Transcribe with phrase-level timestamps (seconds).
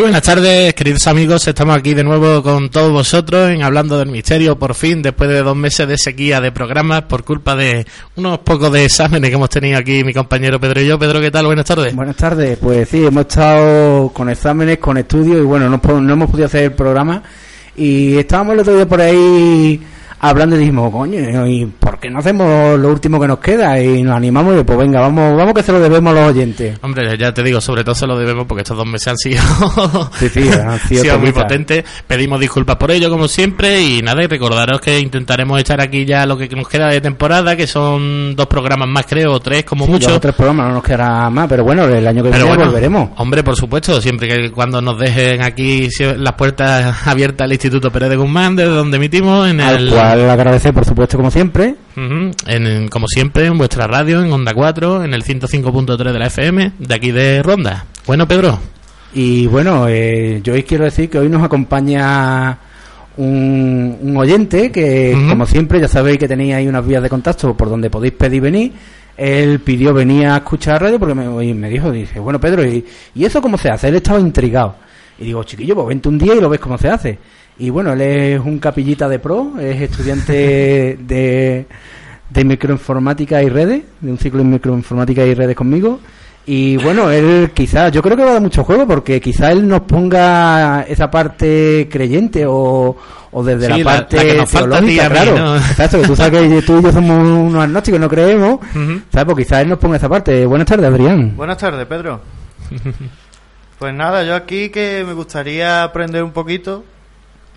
[0.00, 1.46] Buenas tardes, queridos amigos.
[1.48, 5.42] Estamos aquí de nuevo con todos vosotros en Hablando del Misterio, por fin, después de
[5.42, 9.50] dos meses de sequía de programas por culpa de unos pocos de exámenes que hemos
[9.50, 10.98] tenido aquí mi compañero Pedro y yo.
[10.98, 11.46] Pedro, ¿qué tal?
[11.46, 11.94] Buenas tardes.
[11.96, 12.58] Buenas tardes.
[12.58, 16.64] Pues sí, hemos estado con exámenes, con estudios y bueno, no, no hemos podido hacer
[16.64, 17.22] el programa.
[17.76, 19.80] Y estábamos el otro día por ahí
[20.20, 23.80] hablando y dijimos, coño, ¿y por qué no hacemos lo último que nos queda?
[23.80, 26.78] Y nos animamos y pues venga, vamos vamos que se lo debemos a los oyentes.
[26.82, 29.42] Hombre, ya te digo, sobre todo se lo debemos porque estos dos meses han sido,
[30.18, 31.84] sí, sí, han sido, muy potentes.
[32.06, 36.26] Pedimos disculpas por ello, como siempre, y nada, y recordaros que intentaremos echar aquí ya
[36.26, 39.86] lo que nos queda de temporada, que son dos programas más, creo, o tres como
[39.86, 40.10] mucho.
[40.10, 43.10] Dos tres programas, no nos quedará más, pero bueno, el año que viene volveremos.
[43.16, 48.10] Hombre, por supuesto, siempre que cuando nos dejen aquí las puertas abiertas al Instituto Pérez
[48.10, 51.74] de Guzmán, desde donde emitimos, en el agradecer, por supuesto, como siempre.
[51.96, 56.72] en, como siempre, en vuestra radio, en Onda 4, en el 105.3 de la FM,
[56.78, 57.86] de aquí de Ronda.
[58.06, 58.58] Bueno, Pedro.
[59.12, 62.58] Y bueno, eh, yo hoy quiero decir que hoy nos acompaña
[63.16, 67.68] un, oyente que, como siempre, ya sabéis que tenéis ahí unas vías de contacto por
[67.68, 68.72] donde podéis pedir venir.
[69.16, 73.24] Él pidió venir a escuchar radio porque me, me dijo, dice, bueno, Pedro, ¿y, ¿y
[73.24, 73.88] eso cómo se hace?
[73.88, 74.76] Él estaba intrigado.
[75.18, 77.18] Y digo, chiquillo, pues vente un día y lo ves cómo se hace.
[77.58, 80.32] Y bueno, él es un capillita de pro, es estudiante
[81.00, 81.66] de,
[82.30, 85.98] de microinformática y redes, de un ciclo en microinformática y redes conmigo.
[86.46, 89.68] Y bueno, él quizás, yo creo que va a dar mucho juego porque quizás él
[89.68, 92.96] nos ponga esa parte creyente o,
[93.32, 95.56] o desde la parte la, teológica, claro.
[95.70, 98.60] Exacto, que tú sabes que tú y yo somos unos agnósticos, no creemos,
[99.12, 99.34] ¿sabes?
[99.34, 100.46] Pues quizás él nos ponga esa parte.
[100.46, 101.36] Buenas tardes, Adrián.
[101.36, 102.22] Buenas tardes, Pedro.
[103.78, 106.82] pues nada, yo aquí que me gustaría aprender un poquito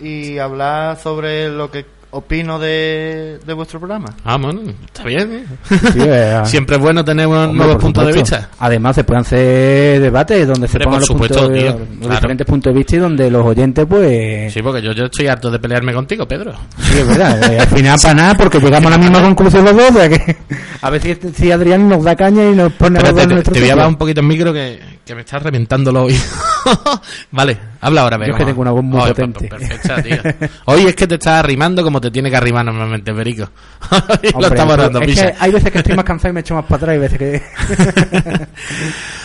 [0.02, 4.14] y hablar sobre lo que opino de, de vuestro programa.
[4.24, 5.46] Ah, bueno, está bien.
[5.66, 6.42] ¿eh?
[6.44, 8.50] Siempre es bueno tener un nuevos puntos de vista.
[8.58, 12.98] Además, se pueden hacer debates donde se pongan los, puntos diferentes puntos de vista y
[12.98, 14.52] donde los oyentes, pues.
[14.52, 16.52] Sí, porque yo, yo estoy harto de pelearme contigo, Pedro.
[16.78, 17.50] Sí, es verdad.
[17.50, 20.08] Eh, al final, para nada, porque llegamos a la misma conclusión los dos.
[20.08, 20.36] que
[20.82, 23.70] a ver si, si Adrián nos da caña y nos pone a te, te voy
[23.70, 26.24] a dar un poquito el micro que, que me está reventando los oídos.
[27.32, 29.50] vale, habla ahora, Yo es que tengo una voz muy potente.
[30.66, 33.48] Hoy es que te estás arrimando como te tiene que arrimar normalmente, Perico.
[34.38, 36.96] lo estamos dando hay veces que estoy más cansado y me echo más para atrás
[36.96, 37.42] y veces que...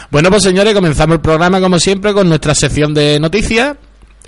[0.09, 3.77] bueno, pues señores, comenzamos el programa como siempre con nuestra sección de noticias.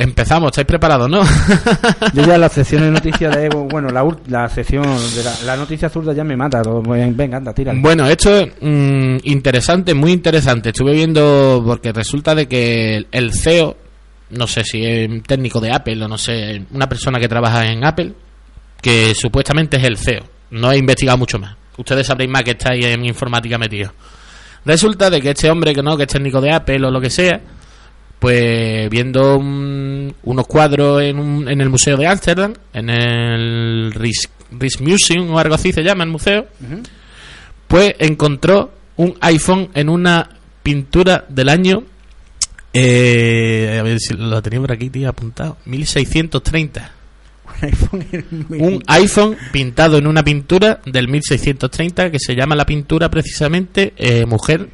[0.02, 1.22] Empezamos, ¿estáis preparados, no?
[2.14, 6.14] Yo ya la sección de noticias de bueno, la, la sección de la, noticia zurda
[6.14, 6.62] ya me mata.
[6.64, 7.74] Venga, anda, tira.
[7.76, 10.70] Bueno, esto es mm, interesante, muy interesante.
[10.70, 13.76] Estuve viendo porque resulta de que el CEO,
[14.30, 17.84] no sé si es técnico de Apple o no sé, una persona que trabaja en
[17.84, 18.14] Apple,
[18.82, 20.24] que supuestamente es el CEO.
[20.52, 21.58] No he investigado mucho más.
[21.76, 23.92] Ustedes sabréis más que estáis en informática metidos.
[24.64, 27.10] Resulta de que este hombre que no, que es técnico de Apple o lo que
[27.10, 27.42] sea,
[28.20, 35.40] pues viendo unos cuadros en, un, en el Museo de Ámsterdam, en el Rijksmuseum o
[35.40, 36.48] algo así se llama el museo,
[37.68, 40.30] pues encontró un iPhone en una
[40.62, 41.84] pintura del año,
[42.74, 46.92] eh, a ver si lo tenía por aquí, tío, apuntado, 1630.
[48.50, 54.26] Un iPhone pintado en una pintura del 1630 que se llama la pintura precisamente eh,
[54.26, 54.70] Mujer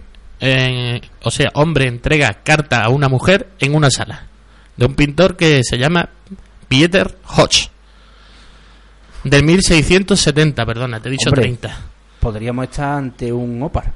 [1.23, 4.27] o sea, hombre entrega carta a una mujer en una sala
[4.77, 6.09] de un pintor que se llama
[6.67, 7.69] Pieter Hodge
[9.25, 11.75] del 1670, perdona, te he dicho 30.
[12.19, 13.91] Podríamos estar ante un Opar.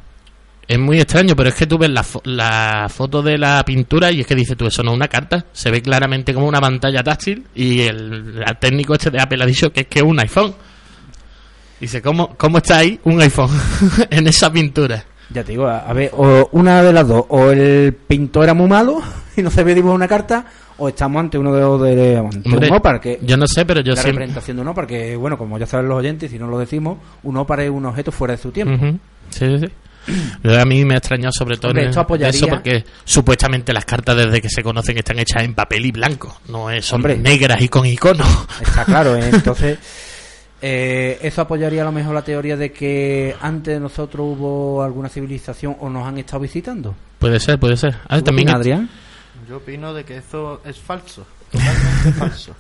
[0.68, 4.22] Es muy extraño, pero es que tú ves la, la, foto de la pintura y
[4.22, 5.46] es que dice tú, eso no es una carta.
[5.54, 9.72] Se ve claramente como una pantalla táctil y el, técnico este de Apple ha dicho
[9.72, 10.54] que es que es un iPhone.
[11.80, 13.52] Dice, ¿cómo, cómo está ahí un iPhone
[14.10, 15.06] en esa pintura?
[15.32, 18.68] Ya te digo, a, ver, o una de las dos, o el pintor era muy
[18.68, 19.02] malo
[19.38, 20.46] y no se ve dibujar una carta,
[20.78, 24.02] o estamos ante uno de, de, un OPAR, que yo no sé, pero yo la
[24.02, 26.98] representación de un OPAR, que bueno, como ya saben los oyentes, si no lo decimos,
[27.24, 29.00] un OPAR es un objeto fuera de su tiempo.
[29.30, 29.68] Sí, sí.
[30.44, 34.50] a mí me ha extrañado sobre todo esto eso porque supuestamente las cartas desde que
[34.50, 38.28] se conocen están hechas en papel y blanco, no es, son negras y con iconos.
[38.62, 39.30] Está claro, ¿eh?
[39.34, 39.78] entonces
[40.62, 45.10] eh, ¿Eso apoyaría a lo mejor la teoría de que antes de nosotros hubo alguna
[45.10, 46.96] civilización o nos han estado visitando?
[47.18, 47.96] Puede ser, puede ser.
[48.08, 48.90] Ah, también Adrián.
[49.48, 51.26] Yo opino de que eso es falso.
[51.52, 52.56] Totalmente falso.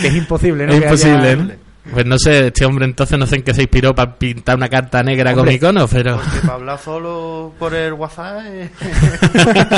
[0.00, 0.72] que es imposible, ¿no?
[0.72, 1.58] Es imposible,
[1.90, 4.68] Pues no sé, este hombre entonces no sé en qué se inspiró para pintar una
[4.68, 6.14] carta negra con icono, pero...
[6.16, 8.40] Porque para hablar solo por el WhatsApp...
[8.46, 8.70] eh,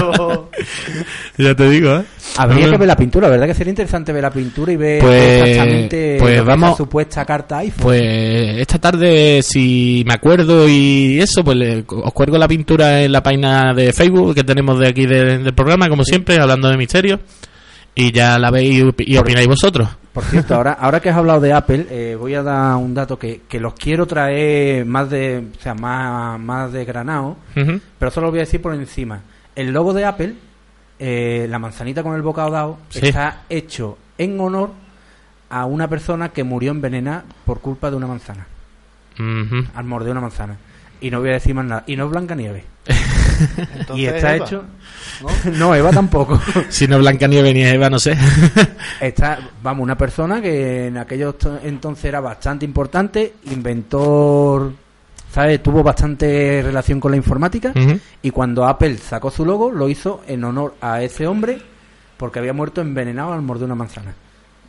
[1.39, 2.05] ya te digo, ¿eh?
[2.37, 3.47] Habría No, que ver la pintura, ¿verdad?
[3.47, 7.83] Que sería interesante ver la pintura y ver Pues- exactamente pues vamos- supuesta carta iPhone.
[7.83, 8.03] Pues
[8.59, 13.23] esta tarde, si me acuerdo y eso, pues le- os cuelgo la pintura en la
[13.23, 17.21] página de Facebook que tenemos de aquí de- del programa, como siempre, hablando de misterios.
[17.95, 19.89] Y ya la veis y opináis vosotros.
[20.15, 23.19] Por cierto, ahora, ahora que has hablado de Apple, eh, voy a dar un dato
[23.19, 27.37] que, que los quiero traer más de, o sea, más, más de granado,
[27.99, 29.21] pero solo lo voy a decir por encima.
[29.57, 30.35] El logo de Apple,
[31.01, 33.01] eh, la manzanita con el bocado dado, Sí.
[33.09, 34.71] está hecho en honor
[35.51, 38.47] a una persona que murió envenenada por culpa de una manzana,
[39.75, 40.57] al morder una manzana.
[41.01, 41.85] Y no voy a decir más nada.
[41.89, 42.65] Y no es Blancanieves.
[43.79, 44.65] entonces, y está Eva, hecho...
[45.59, 46.41] No, Eva tampoco.
[46.69, 48.17] Si no Blanca Nieve ni Eva, no sé.
[49.01, 54.73] Está, vamos, una persona que en aquellos to- entonces era bastante importante, inventor,
[55.33, 55.63] ¿sabes?
[55.63, 57.73] Tuvo bastante relación con la informática
[58.23, 61.61] y cuando Apple sacó su logo lo hizo en honor a ese hombre
[62.17, 64.15] porque había muerto envenenado al morder una manzana.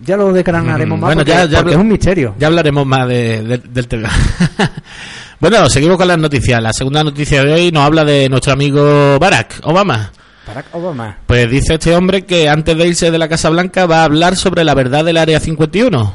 [0.01, 2.36] Ya lo declararemos Mm, más bueno, porque, ya- ya porque habla- es un misterio.
[2.38, 4.09] Ya hablaremos más de- de- del tema.
[5.39, 6.62] bueno, seguimos con las noticias.
[6.62, 10.12] La segunda noticia de hoy nos habla de nuestro amigo Barack Obama.
[10.47, 11.18] Barack Obama.
[11.25, 14.36] Pues dice este hombre que antes de irse de la Casa Blanca va a hablar
[14.36, 16.13] sobre la verdad del Área 51.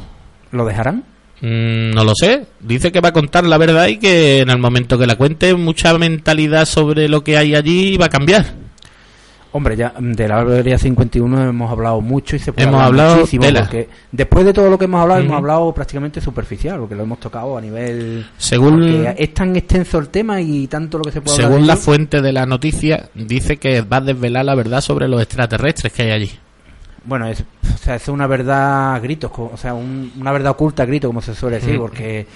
[0.53, 1.05] ¿Lo dejarán?
[1.41, 2.47] Mm, no lo sé.
[2.61, 5.55] Dice que va a contar la verdad y que en el momento que la cuente
[5.55, 8.55] mucha mentalidad sobre lo que hay allí va a cambiar.
[9.52, 13.07] Hombre, ya mm, de la Área 51 hemos hablado mucho y se puede Hemos hablar
[13.07, 16.95] hablado muchísimo porque después de todo lo que hemos hablado hemos hablado prácticamente superficial porque
[16.95, 21.11] lo hemos tocado a nivel Según, es tan extenso el tema y tanto lo que
[21.12, 24.54] se puede hablar según la fuente de la noticia, dice que va a desvelar la
[24.54, 26.30] verdad sobre los extraterrestres que hay allí.
[27.04, 27.40] bueno es
[27.75, 31.09] o sea es una verdad a gritos o sea un- una verdad oculta a gritos
[31.09, 32.26] como se suele decir porque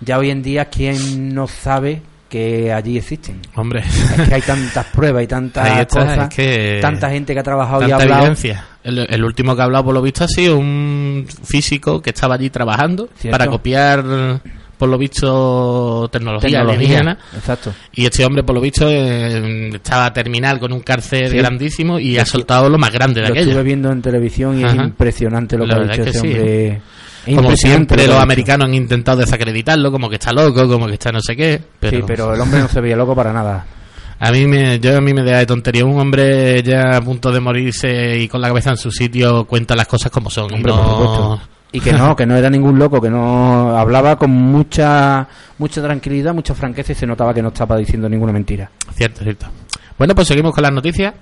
[0.00, 2.02] ya hoy en día quién no sabe
[2.34, 6.78] que allí existen Hombre, es que hay tantas pruebas y tantas está, cosas es que
[6.80, 8.64] tanta gente que ha trabajado y ha hablado evidencia.
[8.82, 12.34] El, el último que ha hablado, por lo visto, ha sido un físico que estaba
[12.34, 13.38] allí trabajando Cierto.
[13.38, 14.04] para copiar,
[14.76, 17.16] por lo visto, tecnología, alienígena.
[17.36, 21.36] exacto Y este hombre, por lo visto, eh, estaba a terminar con un cárcel Sí.
[21.36, 23.50] grandísimo y ha soltado lo más grande de lo aquello.
[23.50, 26.26] estuve viendo en televisión y es impresionante lo La que ha dicho es ese sí.
[26.26, 26.80] hombre
[27.26, 31.10] Es Como siempre los americanos han intentado desacreditarlo, como que está loco, como que está
[31.10, 31.60] no sé qué.
[31.80, 33.64] Pero, Sí, pero el hombre no se veía loco para nada.
[34.18, 35.84] a mí me, yo a mí me da de tontería.
[35.84, 39.74] Un hombre ya a punto de morirse y con la cabeza en su sitio cuenta
[39.74, 40.50] las cosas como son.
[40.50, 41.40] y Hombre, no- por supuesto.
[41.72, 45.26] Y que no, que no era ningún loco, que no hablaba con mucha
[45.58, 48.70] mucha tranquilidad, mucha franqueza y se notaba que no estaba diciendo ninguna mentira.
[48.94, 49.46] Cierto, cierto.
[49.98, 51.12] Bueno, pues seguimos con las noticias.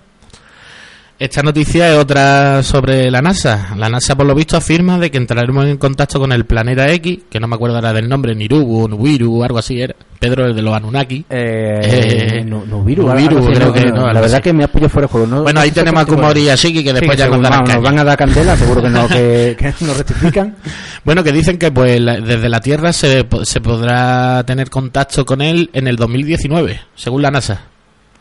[1.23, 3.75] Esta noticia es otra sobre la NASA.
[3.77, 7.21] La NASA, por lo visto, afirma de que entraremos en contacto con el planeta X,
[7.31, 9.95] que no me acuerdo ahora del nombre, Nirubu, Nubiru, algo así era.
[10.19, 11.25] Pedro, el de los Anunnaki.
[11.31, 14.43] Eh, Eh, no, Nubiru, así, creo no, que no, no, La verdad así.
[14.43, 15.27] que me has pillado fuera de juego.
[15.29, 16.95] No- Bueno, no ahí tenemos a Kumori y a Shiki, que es.
[16.97, 19.75] después Sí, ya nos darán nos van a dar candela, seguro que no, que, que
[19.85, 20.57] nos rectifican.
[21.05, 25.41] Bueno, que dicen que pues la- desde la Tierra se, se podrá tener contacto con
[25.41, 27.67] él en el 2019, según la NASA.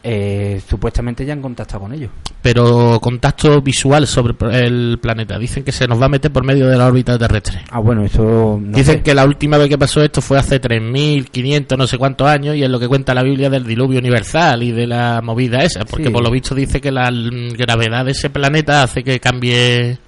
[0.03, 2.09] Eh, supuestamente ya han contactado con ellos.
[2.41, 4.33] Pero contacto visual sobre
[4.65, 5.37] el planeta.
[5.37, 7.61] Dicen que se nos va a meter por medio de la órbita terrestre.
[7.69, 9.03] Ah, bueno, eso no Dicen sé.
[9.03, 12.63] que la última vez que pasó esto fue hace 3.500 no sé cuántos años y
[12.63, 16.05] es lo que cuenta la Biblia del diluvio universal y de la movida esa, porque
[16.05, 16.09] Sí.
[16.09, 19.99] por lo visto dice que la gravedad de ese planeta hace que cambie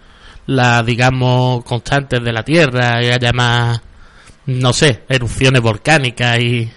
[0.47, 3.79] la, digamos, constantes de la Tierra y haya más,
[4.47, 6.67] no sé, erupciones volcánicas y...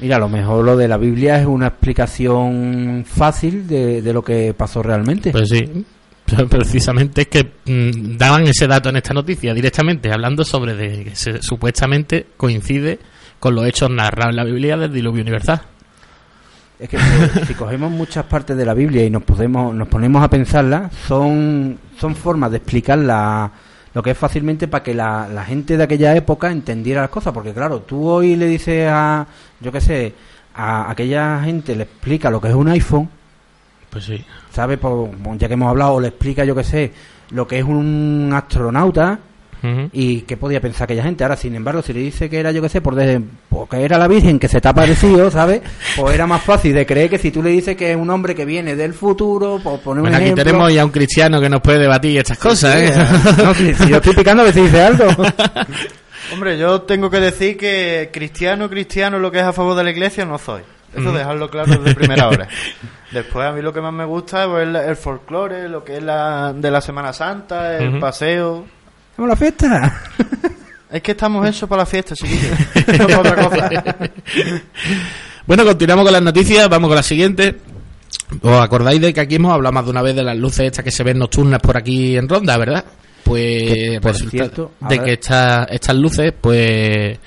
[0.00, 4.22] Mira, a lo mejor lo de la Biblia es una explicación fácil de, de lo
[4.22, 5.30] que pasó realmente.
[5.32, 5.84] Pues sí,
[6.48, 11.16] precisamente es que mm, daban ese dato en esta noticia directamente, hablando sobre de que
[11.16, 12.98] se- supuestamente coincide
[13.40, 15.62] con los hechos narrados en la Biblia del diluvio universal.
[16.78, 20.22] Es que si, si cogemos muchas partes de la Biblia y nos podemos, nos ponemos
[20.22, 23.50] a pensarlas, son, son formas de explicar la-
[23.98, 27.32] lo que es fácilmente para que la, la gente de aquella época entendiera las cosas.
[27.32, 29.26] Porque claro, tú hoy le dices a,
[29.58, 30.14] yo qué sé,
[30.54, 33.08] a aquella gente le explica lo que es un iPhone,
[33.90, 34.24] Pues sí.
[34.52, 34.78] ¿sabe?
[34.78, 36.92] Por- ya que hemos hablado, le explica, yo qué sé,
[37.30, 39.18] lo que es un astronauta,
[39.92, 41.24] ¿Y qué podía pensar aquella gente?
[41.24, 43.98] Ahora, sin embargo, si le dice que era, yo qué sé, por de, porque era
[43.98, 45.62] la Virgen que se te ha parecido, ¿sabes?
[45.96, 48.34] Pues era más fácil de creer que si tú le dices que es un hombre
[48.34, 50.44] que viene del futuro, por poner un Bueno, aquí ejemplo...
[50.44, 52.92] tenemos ya un cristiano que nos puede debatir estas cosas, ¿eh?
[53.42, 55.06] No, si, si yo estoy picando a ver si dice algo.
[56.32, 59.90] Hombre, yo tengo que decir que cristiano, cristiano, lo que es a favor de la
[59.90, 60.62] iglesia, no soy.
[60.94, 62.48] Eso dejarlo claro desde primera hora.
[63.12, 66.02] Después, a mí lo que más me gusta es el, el folclore, lo que es
[66.02, 68.64] la de la Semana Santa, el paseo.
[69.18, 70.02] ¡Vamos a la fiesta!
[70.90, 72.56] Es que estamos eso para la fiesta, chiquillos.
[72.98, 74.10] no para otra cosa.
[75.46, 77.56] Bueno, continuamos con las noticias, vamos con la siguiente.
[78.42, 80.84] ¿Os acordáis de que aquí hemos hablado más de una vez de las luces estas
[80.84, 82.84] que se ven nocturnas por aquí en Ronda, verdad?
[83.24, 87.18] Pues por resulta cierto, de que estas estas luces, pues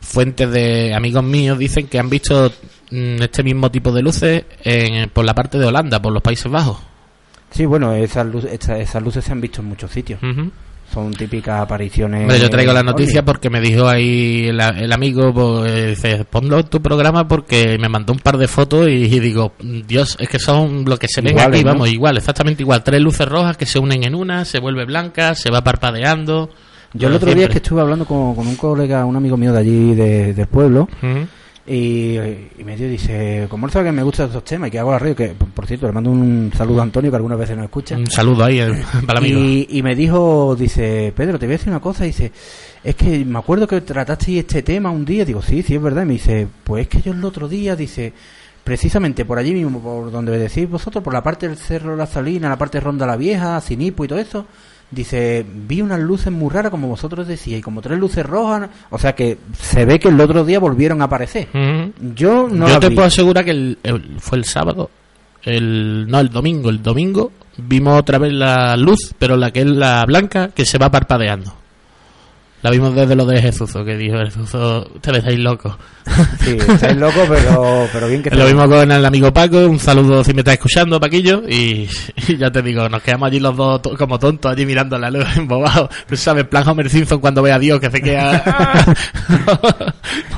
[0.00, 2.52] fuentes de amigos míos dicen que han visto
[2.90, 6.50] mm, este mismo tipo de luces en- por la parte de Holanda, por los Países
[6.50, 6.78] Bajos.
[7.50, 10.22] Sí, bueno, esas, luz- esta- esas luces se han visto en muchos sitios.
[10.22, 10.50] Ujú.
[10.92, 12.22] Son típicas apariciones.
[12.22, 16.58] Hombre, yo traigo la noticia porque me dijo ahí el, el amigo, pues, dice, ponlo
[16.58, 20.28] en tu programa porque me mandó un par de fotos y, y digo, Dios, es
[20.28, 21.70] que son lo que se ven aquí, ¿no?
[21.72, 22.82] vamos, igual, exactamente igual.
[22.84, 26.50] Tres luces rojas que se unen en una, se vuelve blanca, se va parpadeando.
[26.94, 29.50] Yo el otro día es que estuve hablando con, con un colega, un amigo mío
[29.54, 30.88] de allí, de- del pueblo.
[31.64, 32.16] Y,
[32.58, 34.90] y me dio, dice, como él sabe que me gustan estos temas y que hago
[34.90, 37.66] la radio, que por cierto, le mando un saludo a Antonio, que algunas veces nos
[37.66, 37.96] escucha.
[37.96, 39.26] Un saludo ahí eh, para el.
[39.26, 42.32] Y, y me dijo, dice, Pedro, te voy a decir una cosa, dice,
[42.82, 46.02] es que me acuerdo que tratasteis este tema un día, digo, sí, sí, es verdad,
[46.02, 48.12] y me dice, pues es que yo el otro día, dice,
[48.64, 52.48] precisamente por allí mismo, por donde decís vosotros, por la parte del Cerro La Salina,
[52.48, 54.46] la parte de Ronda la Vieja, Sinipo y todo eso,
[54.92, 59.14] dice, vi unas luces muy raras como vosotros decíais, como tres luces rojas, o sea
[59.14, 61.48] que se ve que el otro día volvieron a aparecer.
[62.14, 62.94] Yo no Yo te vi.
[62.94, 64.90] puedo asegurar que el, el- fue el sábado,
[65.42, 69.66] el no, el domingo, el domingo vimos otra vez la luz, pero la que es
[69.66, 71.52] la blanca que se va parpadeando.
[72.62, 74.54] La vimos desde lo de Jesús, que dijo Jesús,
[74.94, 75.74] ustedes estáis locos.
[76.40, 80.22] Sí, estáis locos, pero, pero bien que Lo vimos con el amigo Paco, un saludo
[80.22, 81.88] si me estás escuchando, Paquillo, y,
[82.28, 85.10] y ya te digo, nos quedamos allí los dos to- como tontos, allí mirando la
[85.10, 85.88] luz, embobados.
[86.08, 88.44] Tú sabes, plan Homer Simpson cuando ve a Dios que se queda...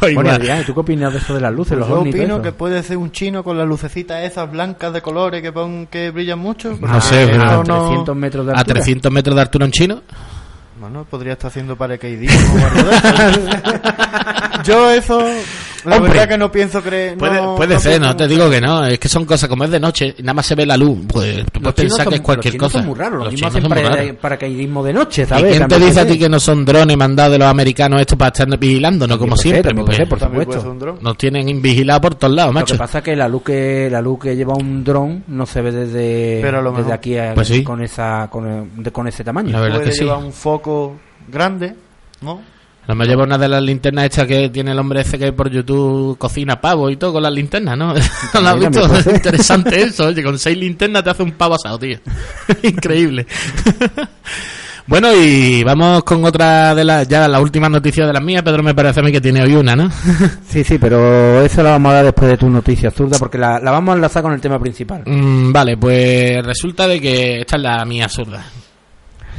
[0.01, 0.31] Pues Bueno.
[0.31, 2.83] Adrián, ¿y tú qué opinas de eso de las luces, los Yo opino que puede
[2.83, 6.77] ser un chino con las lucecitas esas blancas de colores que, pon- que brillan mucho.
[6.81, 8.75] No sé, pero- a no- 300 metros de a altura.
[8.81, 10.03] 300 metros de altura un chino.
[10.85, 12.59] Bueno, podría estar haciendo paracaidismo.
[14.65, 15.27] Yo eso,
[15.85, 16.13] la Hombre.
[16.13, 17.17] verdad que no pienso creer.
[17.19, 19.49] Puede, no- puede no ser, pienso no te digo que no, es que son cosas
[19.49, 22.09] como es de noche y nada más se ve la luz, pues tú puedes pensar
[22.09, 22.79] que es cualquier los cosa.
[22.79, 25.57] son muy raros, los, Los chinos hacen para- paracaidismo de noche, ¿Y ¿sabes?
[25.57, 28.29] quién te dice a ti que no son drones mandados de los americanos estos para
[28.29, 29.75] estar vigilando, no como ser, siempre?
[29.75, 30.77] porque ser, por supuesto.
[31.01, 32.75] Nos tienen vigilados por todos lados, Lo macho.
[32.75, 35.61] que pasa es que la luz que la luz que lleva un dron no se
[35.61, 37.63] ve desde, Pero a lo desde aquí a- Pues sí.
[37.63, 39.53] con esa con, ese tamaño.
[39.53, 40.05] La verdad Puede que sí.
[40.05, 40.97] llevar un foco
[41.29, 41.75] grande,
[42.21, 42.41] ¿no?
[42.87, 45.51] No me lleva una de las linternas estas que tiene el hombre ese que por
[45.51, 47.95] YouTube cocina pavo y todo con las linternas, ¿no?
[48.35, 49.03] ¿No lo has visto?
[49.03, 49.15] ser.
[49.17, 51.99] Interesante eso, oye, con seis linternas te hace un pavo asado, tío.
[52.63, 53.27] Increíble.
[54.87, 58.43] bueno, y vamos con otra de las, ya la última noticia de las mías.
[58.43, 59.91] Pedro me parece a mí que tiene hoy una, ¿no?
[60.47, 63.59] Sí, sí, pero eso la vamos a dar después de tu noticia zurda porque la,
[63.61, 65.03] la vamos a enlazar con el tema principal.
[65.07, 68.45] Mm, vale, pues resulta de que esta es la mía absurda.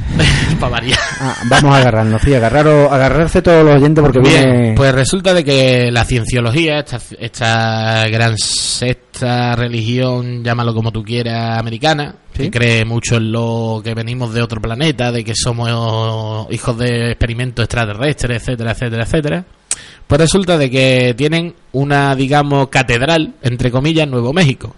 [0.60, 0.98] Para variar.
[1.20, 4.74] Ah, vamos a agarrarnos, sí, agarraros, agarrarse todos los oyentes porque Bien, viene...
[4.74, 11.58] pues resulta de que la cienciología, esta, esta gran secta, religión, llámalo como tú quieras,
[11.58, 12.44] americana, ¿Sí?
[12.44, 17.10] que cree mucho en lo que venimos de otro planeta, de que somos hijos de
[17.10, 19.44] experimentos extraterrestres, etcétera, etcétera, etcétera.
[20.06, 24.74] Pues resulta de que tienen una, digamos, catedral, entre comillas, en Nuevo México.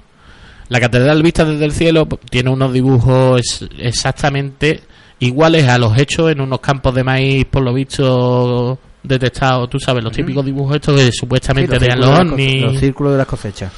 [0.69, 4.83] La catedral vista desde el cielo pues, tiene unos dibujos exactamente
[5.21, 9.69] iguales a los hechos en unos campos de maíz, por lo visto, detectados.
[9.71, 12.63] Tú sabes, los típicos dibujos estos que Sí, supuestamente los, círculos los de ovnis.
[12.63, 13.73] los círculos de las cosechas.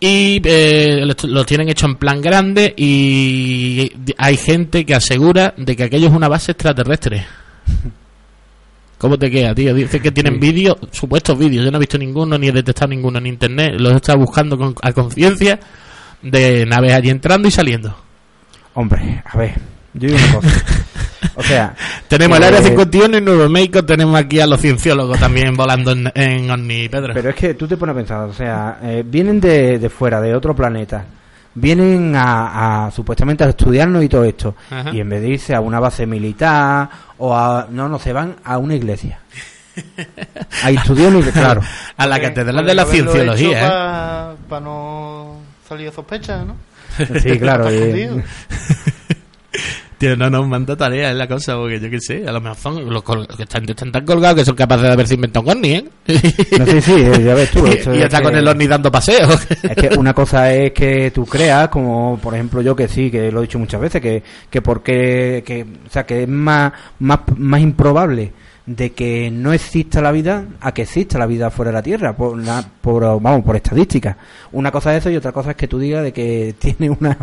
[0.00, 3.88] Y eh, lo, lo tienen hecho en plan grande y
[4.18, 7.24] hay gente que asegura de que aquello es una base extraterrestre.
[8.98, 9.74] ¿Cómo te queda, tío?
[9.74, 10.38] Dice que tienen Sí.
[10.40, 11.64] vídeos, supuestos vídeos.
[11.64, 13.74] Yo no he visto ninguno ni he detectado ninguno en internet.
[13.78, 15.58] Los he estado buscando con, a conciencia
[16.22, 17.96] de naves allí entrando y saliendo.
[18.74, 19.54] Hombre, a ver,
[19.94, 20.48] yo digo una cosa.
[21.34, 21.74] O sea,
[22.08, 25.92] Tenemos el Eh, Área 51 en Nuevo México, tenemos aquí a los cienciólogos también volando
[25.92, 27.14] en, en OVNI, Pedro.
[27.14, 30.20] pero es que tú te pones a pensar, o sea, eh, vienen de, de fuera,
[30.20, 31.04] de otro planeta,
[31.54, 34.90] vienen a, a supuestamente a estudiarnos y todo esto, Ajá.
[34.92, 37.66] y en vez de irse a una base militar o a...
[37.70, 39.20] No, no, se van a una iglesia.
[40.64, 41.62] A estudiar una claro.
[41.96, 43.58] a la catedral de la cienciología,
[44.32, 44.36] ¿eh?
[44.48, 46.56] Para no salir de sospecha, ¿no?
[47.22, 47.72] Sí, claro.
[47.72, 48.22] Y-.
[50.02, 52.58] Tío, no nos manda tarea, es la cosa, porque yo qué sé, a lo mejor
[52.58, 55.52] son los col- que están, están tan colgados que son capaces de haberse inventado un
[55.58, 55.84] ovni, ¿eh?
[56.58, 57.64] no sé, sí, eh, ya ves tú.
[57.64, 59.46] y y es está que- con el ovni dando paseos.
[59.62, 63.30] Es que una cosa es que tú creas, como por ejemplo yo que sí, que
[63.30, 67.20] lo he dicho muchas veces, que, que porque, que, o sea, que es más, más,
[67.36, 68.32] más improbable
[68.66, 72.16] de que no exista la vida a que exista la vida fuera de la Tierra,
[72.16, 72.40] por,
[72.80, 74.16] por vamos, por estadística.
[74.52, 77.16] Una cosa es eso y otra cosa es que tú digas de que tiene una,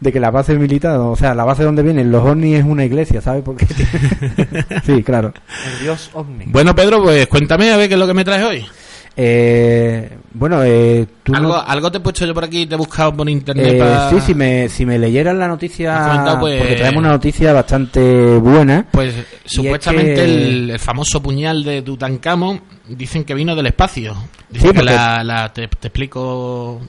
[0.00, 2.84] de que la base militar, o sea, la base donde vienen los ovnis es una
[2.84, 3.42] iglesia, ¿sabes?
[3.44, 3.66] Porque
[4.84, 5.32] sí, claro.
[5.72, 6.46] El dios ovni.
[6.48, 8.66] Bueno, Pedro, pues cuéntame a ver qué es lo que me traes hoy.
[9.16, 12.78] Eh, bueno, eh, tú ¿Algo, no- algo te he puesto yo por aquí, te he
[12.78, 14.08] buscado por internet eh, para...
[14.10, 18.86] sí, si me, si me leyeran la noticia, pues- porque traemos una noticia bastante buena.
[18.90, 24.14] Pues supuestamente que- el, el famoso puñal de Tutankamón dicen que vino del espacio.
[24.48, 26.80] Dicen Sí, que la, la- te, te explico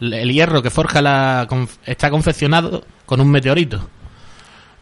[0.00, 1.46] el hierro que forja la
[1.86, 3.88] está confeccionado con un meteorito.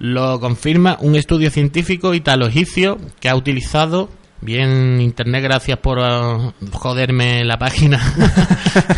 [0.01, 4.09] Lo confirma un estudio científico italo-egipcio que ha utilizado
[4.41, 8.01] bien internet gracias por ah, joderme la página.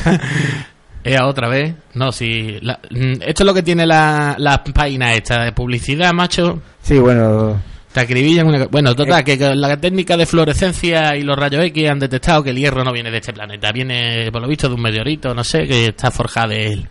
[1.03, 1.75] Es otra vez.
[1.95, 6.13] No, si la- mm, esto es lo que tiene la, la página esta de publicidad,
[6.13, 6.61] macho.
[6.83, 7.59] Sí, bueno,
[7.93, 8.67] Te acribillan una...
[8.67, 8.95] Bueno, Eh.
[8.95, 12.59] total, que, que la técnica de fluorescencia y los rayos X han detectado que el
[12.59, 15.67] hierro no viene de este planeta, viene, por lo visto, de un meteorito, no sé,
[15.67, 16.89] que está forjado de él.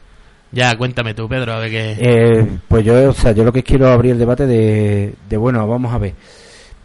[0.51, 1.95] Ya, cuéntame tú, Pedro, a ver qué...
[1.99, 5.67] Eh, pues yo, o sea, yo lo que quiero abrir el debate de, de bueno,
[5.67, 6.15] vamos a ver.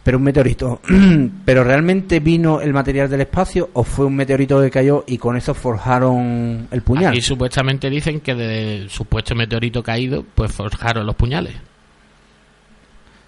[0.04, 0.80] Pero un meteorito,
[1.46, 5.34] ¿pero realmente vino el material del espacio o fue un meteorito que cayó y con
[5.34, 7.12] eso forjaron el puñal?
[7.12, 11.54] Aquí supuestamente dicen que del supuesto meteorito caído, pues forjaron los puñales.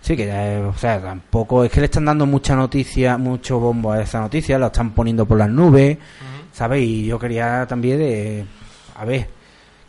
[0.03, 3.91] Sí, que eh, o sea, tampoco es que le están dando mucha noticia, mucho bombo
[3.91, 5.99] a esa noticia, la están poniendo por las nubes,
[6.53, 6.83] ¿sabes?
[6.83, 8.45] Y yo quería también de,
[8.95, 9.29] a ver,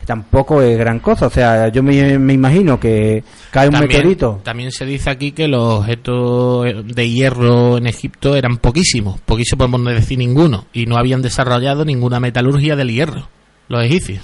[0.04, 4.40] tampoco es gran cosa, o sea, yo me, me imagino que cae un También, meteorito.
[4.42, 9.80] también se dice aquí que los objetos de hierro en Egipto eran poquísimos, poquísimos por
[9.80, 13.28] no decir ninguno, y no habían desarrollado ninguna metalurgia del hierro,
[13.68, 14.22] los egipcios.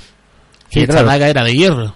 [0.71, 1.95] Sí, y esta daga era de hierro.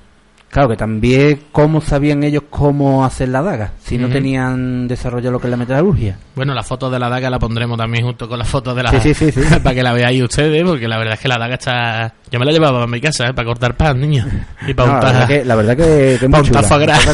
[0.50, 4.14] Claro, que también cómo sabían ellos cómo hacer la daga, si no Ujú.
[4.14, 6.16] tenían desarrollado lo que es la metalurgia.
[6.34, 8.90] Bueno, la foto de la daga la pondremos también junto con la foto de la
[8.90, 9.40] Sí, sí, sí, sí.
[9.62, 12.14] para que la veáis ustedes, porque la verdad es que la daga está...
[12.30, 13.34] Yo me la llevaba a mi casa, ¿eh?
[13.34, 14.24] para cortar pan, niño.
[14.66, 16.62] Y para No, la untar- verdad que, la verdad que, que muy chula,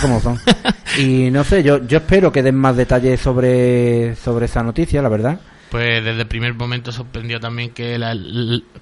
[0.00, 0.38] como son.
[0.98, 5.08] Y no sé, yo, yo espero que den más detalles sobre, sobre esa noticia, la
[5.08, 5.40] verdad.
[5.74, 8.16] Pues desde el primer momento sorprendió también que la,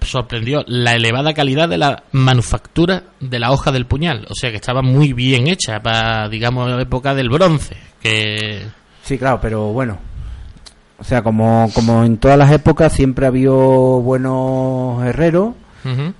[0.02, 4.26] sorprendió la elevada calidad de la manufactura de la hoja del puñal.
[4.28, 7.78] O sea que estaba muy bien hecha para, digamos, época del bronce.
[8.02, 8.60] Que
[9.02, 9.96] Sí, claro, pero bueno.
[10.98, 13.56] O sea, como, como en todas las épocas siempre ha habido
[14.02, 15.54] buenos herreros,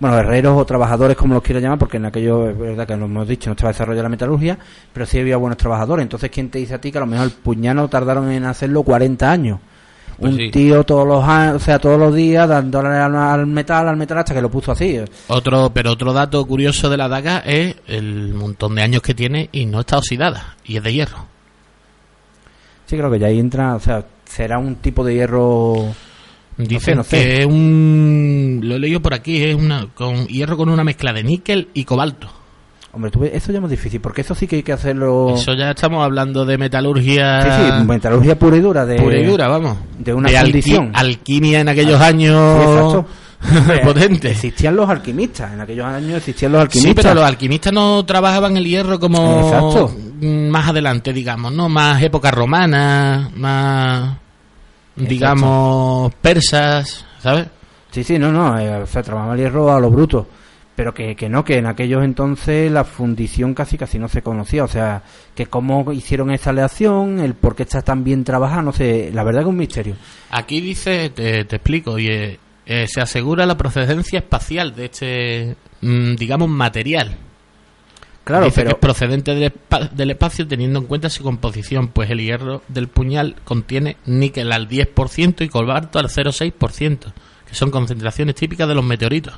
[0.00, 3.04] bueno, herreros o trabajadores como los quiera llamar, porque en aquello es verdad que lo
[3.04, 4.58] hemos dicho, no estaba desarrollada la metalurgia,
[4.90, 6.02] pero sí había buenos trabajadores.
[6.02, 8.82] Entonces, ¿quién te dice a ti que a lo mejor el puñano tardaron en hacerlo
[8.84, 9.60] 40 años?
[10.22, 10.50] Pues Un sí.
[10.52, 14.18] tío todos los años, o sea, todos los días dándole al, al metal, al metal
[14.18, 14.98] hasta que lo puso así.
[15.26, 19.48] Otro, pero otro dato curioso de la daga es el montón de años que tiene
[19.50, 20.56] y no está oxidada.
[20.64, 21.26] Y es de hierro.
[22.86, 25.92] Sí, creo que ya ahí entra, o sea, será un tipo de hierro.
[26.56, 27.16] Dicen no sé.
[27.16, 28.60] que es un...
[28.62, 31.84] Lo he leído por aquí, es una con hierro con una mezcla de níquel y
[31.84, 32.28] cobalto.
[32.94, 35.32] Hombre, tú eso ya es muy difícil, porque eso sí que hay que hacerlo.
[35.34, 37.42] Eso ya estamos hablando de metalurgia...
[37.42, 38.84] Sí, sí, metalurgia pura y dura.
[38.84, 39.78] De, pura y dura, vamos.
[39.98, 40.92] de una alqui- fundición.
[40.94, 43.04] alquimia en aquellos Sí, años
[43.82, 44.30] potente.
[44.32, 47.02] Existían los alquimistas, en aquellos años existían los Sí, alquimistas.
[47.04, 49.94] pero los alquimistas no trabajaban el hierro como Exacto.
[50.20, 51.70] más adelante, digamos, ¿no?
[51.70, 54.16] Más época romana, más,
[54.96, 57.46] digamos, persas, ¿sabes?
[57.90, 60.26] Sí, sí, no, no, eh, o sea, trabajaban el hierro a lo bruto.
[60.74, 64.64] Pero que, que no, que en aquellos entonces la fundición casi casi no se conocía.
[64.64, 65.02] O sea,
[65.34, 69.22] que cómo hicieron esa aleación, el por qué está tan bien trabajada, no sé, la
[69.22, 69.96] verdad que es un misterio.
[70.30, 75.56] Aquí dice, te, te explico, y eh, eh, se asegura la procedencia espacial de este,
[75.82, 77.16] mm, digamos, material.
[78.24, 81.88] Claro, Dice que pero es procedente del, espa- del espacio teniendo en cuenta su composición,
[81.88, 87.12] pues el hierro del puñal contiene níquel al 10% y cobalto al 0,6%,
[87.46, 89.34] que son concentraciones típicas de los meteoritos.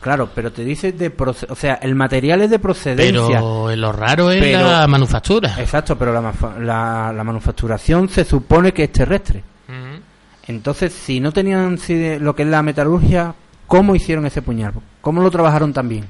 [0.00, 1.12] Claro, pero te dice de
[1.48, 3.26] o sea, el material es de procedencia.
[3.26, 5.54] Pero lo raro es Pero- la manufactura.
[5.58, 9.42] Exacto, pero la, la, la manufacturación se supone que es terrestre.
[10.46, 11.78] Entonces, si no tenían
[12.20, 13.34] lo que es la metalurgia,
[13.66, 14.72] ¿cómo hicieron ese puñal?
[15.00, 16.06] ¿Cómo lo trabajaron tan bien?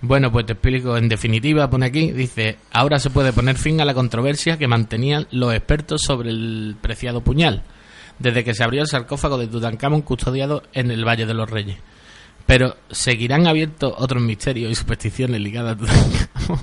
[0.00, 0.96] Bueno, pues te explico.
[0.96, 5.26] En definitiva, pone aquí, dice, ahora se puede poner fin a la controversia que mantenían
[5.32, 7.62] los expertos sobre el preciado puñal,
[8.18, 11.78] desde que se abrió el sarcófago de Tutankamón custodiado en el Valle de los Reyes.
[12.46, 16.54] Pero seguirán abiertos otros misterios y supersticiones ligadas a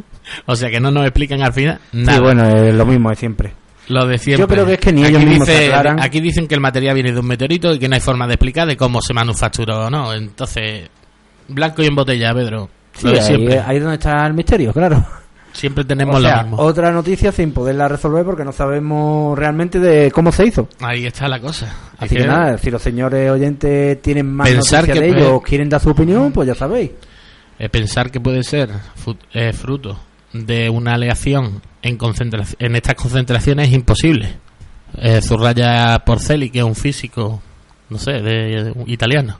[0.46, 2.18] o sea que no nos explican al final nada.
[2.18, 3.54] Sí, bueno, es lo mismo de siempre.
[3.88, 4.42] Lo de siempre.
[4.44, 6.00] Yo creo que es que ni aquí ellos mismos se dice- aclaran.
[6.00, 8.34] Aquí dicen que el material viene de un meteorito y que no hay forma de
[8.36, 10.14] explicar de cómo se manufacturó o no.
[10.14, 10.88] Entonces,
[11.48, 12.70] blanco y en botella, Pedro.
[12.94, 13.60] Sí, lo de ahí, siempre.
[13.60, 15.04] ahí es donde está el misterio, claro.
[15.54, 16.58] Siempre tenemos O sea, lo mismo.
[16.64, 20.68] otra noticia sin poderla resolver porque no sabemos realmente de cómo se hizo.
[20.80, 21.66] Ahí está la cosa.
[21.96, 25.20] Es Así que, que nada, si los señores oyentes tienen más Pensar noticias que de
[25.20, 26.92] ellos quieren dar su opinión, pues ya sabéis.
[27.60, 28.70] eh, pensar que puede ser
[29.34, 30.00] eh, fruto
[30.34, 31.98] de una aleación en,
[32.60, 34.36] en estas concentraciones es imposible.
[34.98, 37.42] Eh, Zurraya Porceli, que es un físico,
[37.90, 39.38] no sé, de, de- italiano,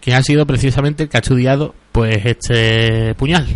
[0.00, 3.46] que ha sido precisamente el que ha estudiado pues este puñal.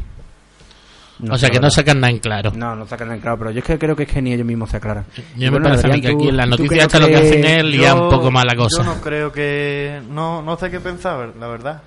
[1.19, 2.53] No o sea sé, que no sacan nada en claro.
[2.55, 4.47] No, no sacan en claro, pero yo es que creo que es que ni ellos
[4.47, 5.07] mismos se aclaran.
[5.37, 7.17] Yo me parece a mí que Adrián, aquí en las noticias no estas lo que
[7.17, 8.83] hacen es liar un poco más la cosa.
[8.83, 10.03] Yo no creo que...
[10.11, 11.83] No, no sé qué pensar, la verdad.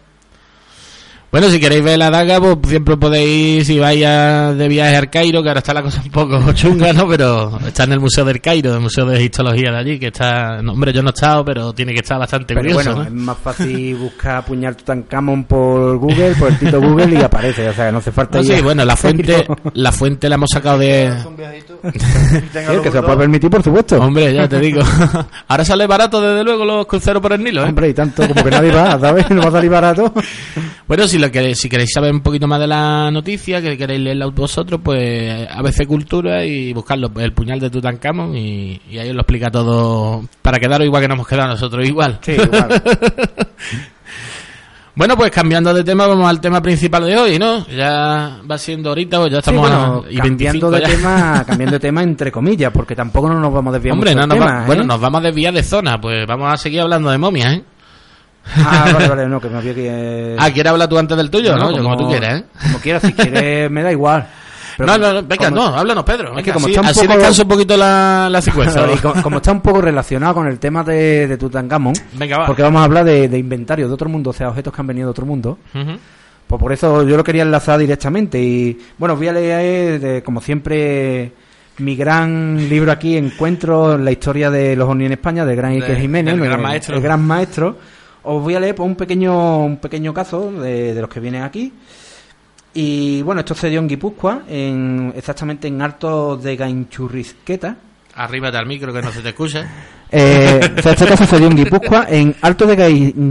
[1.31, 5.11] Bueno, si queréis ver la daga, pues siempre podéis, si vais a- de viaje al
[5.11, 7.07] Cairo, que ahora está la cosa un poco chunga, ¿no?
[7.07, 10.59] Pero está en el Museo del Cairo, el Museo de Histología de allí, que está...
[10.63, 13.07] no, hombre, yo no he estado, pero tiene que estar bastante Pero curioso, bueno, ¿no?
[13.07, 17.69] es más fácil buscar puñal Tutankamón por Google, por el Tito Google y aparece.
[17.69, 20.49] O sea, no hace falta No, ir sí, bueno, la fuente, la fuente la hemos
[20.51, 21.13] sacado de...
[21.93, 23.97] Sí, el que se lo puede permitir, por supuesto.
[24.01, 24.81] Hombre, ya te digo.
[25.47, 27.69] Ahora sale barato, desde luego, los cruceros por el Nilo, ¿eh?
[27.69, 29.29] Hombre, y tanto como que nadie va, ¿sabes?
[29.29, 30.11] No va a salir barato.
[30.87, 34.01] Bueno, si lo queréis, si queréis saber un poquito más de la noticia, que queréis
[34.01, 39.09] leerla vosotros, pues ABC Cultura y buscarlo, pues, el puñal de Tutankamón y, y ahí
[39.09, 42.19] os lo explica todo para quedaros igual que nos hemos quedado nosotros igual.
[42.21, 42.81] Sí, igual.
[44.95, 47.65] Bueno, pues cambiando de tema, vamos al tema principal de hoy, ¿no?
[47.67, 50.87] Ya va siendo ahorita, pues ya Sí, estamos bueno, a y cambiando 25 de ya.
[50.87, 54.27] tema, cambiando de tema entre comillas, porque tampoco no nos vamos a desviar Hombre, mucho
[54.27, 54.67] no, del nos va- tema, ¿eh?
[54.67, 57.63] bueno, nos vamos a desviar de zona, pues vamos a seguir hablando de momias, ¿eh?
[58.57, 60.35] Ah, vale, vale, no, que me había que...
[60.37, 61.55] Ah, ¿quieres hablar tú antes del tuyo?
[61.57, 62.45] No, Yo como tú quieras, ¿eh?
[62.63, 64.27] Como quieras, si quieres, me da igual.
[64.77, 66.29] Pero no, no, no, venga, como- no, háblanos, Pedro.
[66.29, 68.81] Es venga, que como así, está un así poco- descansa un poquito la, la secuencia.
[69.01, 72.45] como, como está un poco relacionado con el tema de, de Tutankamón, Venga, va.
[72.45, 74.87] porque vamos a hablar de, de inventario de otro mundo, o sea, objetos que han
[74.87, 75.97] venido de otro mundo, Ujú.
[76.47, 78.39] pues por eso yo lo quería enlazar directamente.
[78.41, 81.33] Y bueno, voy a leer, de- como siempre,
[81.79, 85.99] mi gran libro aquí, Encuentro la historia de los ovnis en España, del gran Iker
[85.99, 86.95] Jiménez, el, gran maestro.
[86.95, 87.77] el gran maestro.
[88.23, 91.73] Os voy a leer un pequeño un pequeño caso de, de los que vienen aquí.
[92.73, 97.75] Y bueno, esto se dio en Guipúzcoa, en, exactamente en Alto de Gainchurrisqueta.
[98.15, 99.67] Arríbate al micro que no se te escucha.
[100.11, 102.75] Eh, este caso se dio en Guipúzcoa, en Alto de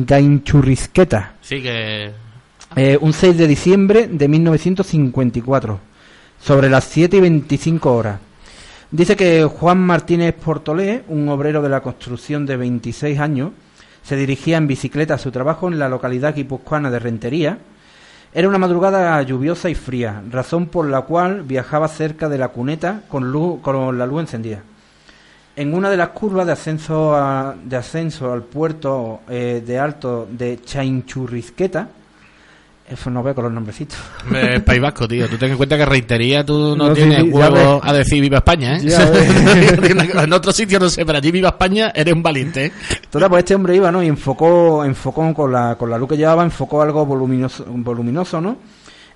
[0.06, 1.34] Gainchurrisqueta.
[1.40, 2.12] Sí, que.
[2.76, 5.80] Eh, un 6 de diciembre de 1954,
[6.40, 8.20] sobre las 7 y 25 horas.
[8.92, 13.50] Dice que Juan Martínez Portolé, un obrero de la construcción de 26 años,
[14.08, 17.58] se dirigía en bicicleta a su trabajo en la localidad guipuzcoana de Rentería.
[18.32, 23.02] Era una madrugada lluviosa y fría, razón por la cual viajaba cerca de la cuneta
[23.08, 24.62] con, luz, con la luz encendida.
[25.56, 30.26] En una de las curvas de ascenso, a- de ascenso al puerto eh, de alto
[30.30, 31.88] de Chainchurrisqueta,
[33.10, 33.98] no veo con los nombrecitos.
[34.64, 35.28] País Vasco, tío.
[35.28, 38.76] Tú ten en cuenta que reitería, tú no, tienes sí, huevo a decir Viva España,
[38.76, 38.82] ¿eh?
[40.22, 42.72] En otro sitio no sé, pero allí Viva España eres un valiente, ¿eh?
[43.10, 44.02] Total, pues este hombre iba, ¿no?
[44.02, 48.56] Y enfocó, enfocó con la, con la luz que llevaba, enfocó algo voluminoso, voluminoso ¿no?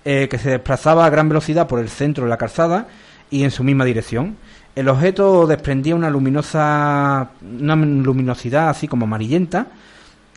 [0.04, 2.88] Eh, que se desplazaba a gran velocidad por el centro de la calzada
[3.30, 4.37] y en su misma dirección.
[4.74, 9.68] El objeto desprendía una luminosa, una luminosidad así como amarillenta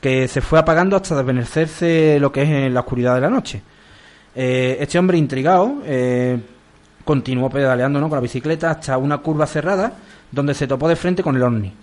[0.06, 3.60] que se fue apagando hasta desvanecerse lo que es en la oscuridad de la noche.
[4.36, 6.38] Eh, este hombre intrigado eh,
[7.04, 8.08] continuó pedaleando ¿no?
[8.08, 9.94] con la bicicleta hasta una curva cerrada
[10.30, 11.74] donde se topó de frente con el ovni.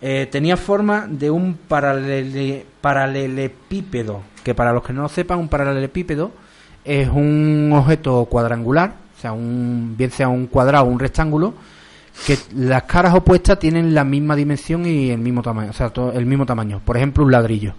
[0.00, 5.48] Eh, tenía forma de un paralele- paralelepípedo, que para los que no lo sepan, un
[5.48, 6.30] paralelepípedo
[6.84, 11.52] es un objeto cuadrangular, o sea, un, bien sea un cuadrado o un rectángulo,
[12.26, 16.12] que las caras opuestas tienen la misma dimensión y el mismo tamaño, o sea, to-
[16.12, 16.80] el mismo tamaño.
[16.84, 17.74] Por ejemplo, un ladrillo,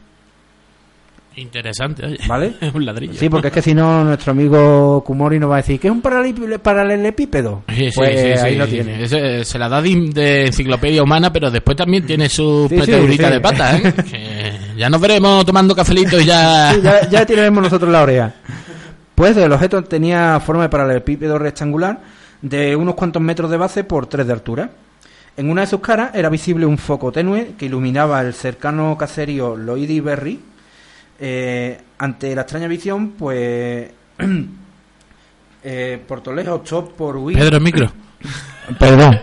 [1.35, 2.17] Interesante, oye.
[2.27, 2.55] ¿vale?
[2.59, 3.13] Es un ladrillo.
[3.13, 5.91] Sí, porque es que si no, nuestro amigo Kumori nos va a decir que es
[5.93, 7.61] un paralele- paralelepípedo.
[7.69, 9.03] Sí, sí, pues sí, ahí lo tiene.
[9.03, 13.27] Ese- se la da de, enciclopedia humana, pero después también tiene su Sí, sí, meteorita
[13.27, 13.33] sí.
[13.33, 13.93] de pata, ¿eh?
[14.77, 16.75] Ya nos veremos tomando cafelito y ya...
[16.81, 18.33] Ya, ya tiraremos nosotros la oreja.
[19.13, 21.99] Pues el objeto tenía forma de paralelepípedo rectangular
[22.41, 24.69] de unos cuantos metros de base por tres de altura.
[25.35, 29.55] En una de sus caras era visible un foco tenue que iluminaba el cercano caserío
[29.55, 30.39] Loidi Berry.
[31.19, 33.89] Eh, ante la extraña visión, pues
[35.63, 37.37] eh, Portolés optó por huir.
[37.37, 37.91] Pedro, el micro.
[38.79, 39.19] Perdón.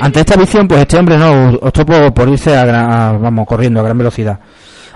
[0.00, 3.46] Ante esta visión, pues este hombre no optó por, por irse a, gran- a- vamos
[3.46, 4.38] corriendo a gran velocidad.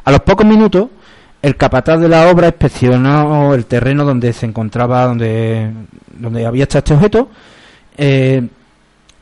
[0.04, 0.88] A los pocos minutos,
[1.44, 5.70] el capataz de la obra inspeccionó el terreno donde se encontraba, donde,
[6.18, 7.30] donde había estado este objeto,
[7.96, 8.42] eh,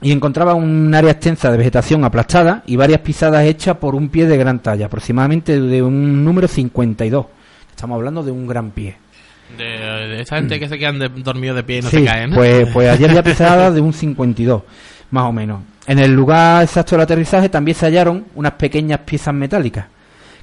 [0.01, 4.27] y encontraba un área extensa de vegetación aplastada y varias pisadas hechas por un pie
[4.27, 7.27] de gran talla, aproximadamente de un número 52.
[7.71, 8.97] Estamos hablando de un gran pie.
[9.57, 12.05] De, de esta gente que se quedan de- dormidos de pie y no Sí, se
[12.05, 12.33] caen.
[12.33, 14.63] pues, pues ayer ya pesaba de un 52,
[15.11, 15.61] más o menos.
[15.87, 19.87] En el lugar exacto del aterrizaje también se hallaron unas pequeñas piezas metálicas,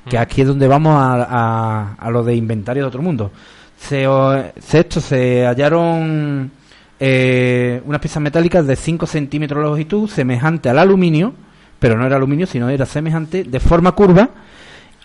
[0.10, 3.32] que aquí es donde vamos a, a, a lo de inventario de otro mundo.
[3.78, 6.52] Se, o- se- esto, se hallaron
[7.00, 11.34] eh, unas piezas metálicas de 5 centímetros de longitud, semejante al aluminio,
[11.80, 14.30] pero no era aluminio, sino era semejante, de forma curva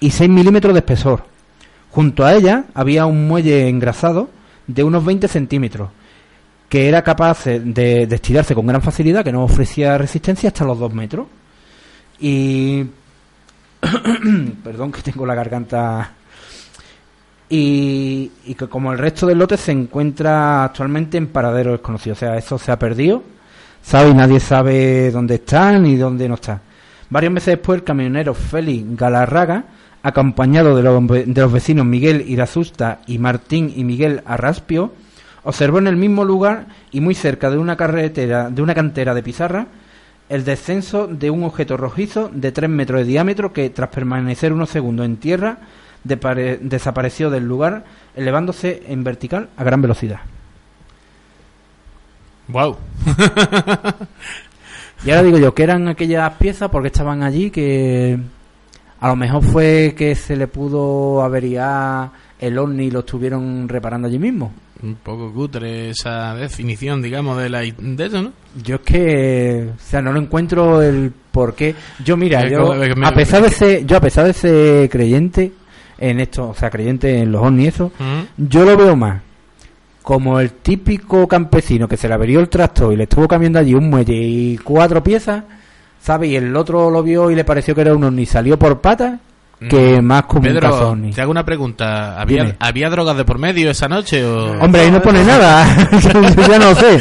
[0.01, 1.25] y 6 milímetros de espesor.
[1.91, 4.29] Junto a ella había un muelle engrasado
[4.67, 5.91] de unos 20 centímetros,
[6.69, 7.61] que era capaz de,
[8.07, 11.27] de estirarse con gran facilidad, que no ofrecía resistencia hasta los 2 metros.
[12.19, 12.85] Y.
[14.65, 16.13] Perdón, que tengo la garganta.
[17.49, 22.15] Y, que como el resto del lote se encuentra actualmente en paradero desconocido.
[22.15, 23.23] O sea, eso se ha perdido,
[23.83, 24.11] ¿sabe?
[24.11, 26.61] Y nadie sabe dónde está ni dónde no está.
[27.11, 29.65] Varios meses después, el camionero Félix Galarraga,
[30.03, 34.93] acompañado de los, de los vecinos Miguel Irasusta y Martín y Miguel Arraspio,
[35.45, 39.23] observó en el mismo lugar y muy cerca de una carretera, de una cantera de
[39.23, 39.67] pizarra,
[40.29, 44.71] el descenso de un objeto rojizo de 3 metros de diámetro que, tras permanecer unos
[44.71, 45.59] segundos en tierra,
[46.03, 47.85] desapareció del lugar,
[48.15, 50.21] elevándose en vertical a gran velocidad.
[52.49, 52.77] Wow.
[55.05, 56.71] Y ahora digo yo, ¿qué eran aquellas piezas?
[56.71, 57.51] porque estaban allí?
[57.51, 58.19] Que
[59.01, 64.19] a lo mejor fue que se le pudo averiar el ovni lo estuvieron reparando allí
[64.19, 64.53] mismo.
[64.83, 68.33] Un poco cutre esa definición, digamos, de, la, de eso, ¿no?
[68.63, 71.75] Yo es que, o sea, no lo encuentro el por qué.
[72.05, 75.53] Yo mira, yo a pesar de ser, yo a pesar de ser creyente
[75.99, 77.93] en esto, o sea, creyente en los ovnis y eso,
[78.37, 79.23] yo lo veo más
[80.05, 83.73] como el típico campesino que se le averió el tractor y le estuvo cambiando allí
[83.73, 85.45] un muelle y cuatro piezas,
[85.99, 86.29] ¿sabes?
[86.29, 88.83] Y el otro lo vio y le pareció que era un ovni y salió por
[88.83, 89.19] patas,
[89.69, 92.21] que más como un Pedro, te hago una pregunta.
[92.21, 92.57] ¿Había.
[92.59, 94.53] ¿Había drogas de por medio esa noche o...?
[94.61, 96.11] Hombre, ahí no pone nada, yo
[96.49, 97.01] ya no sé.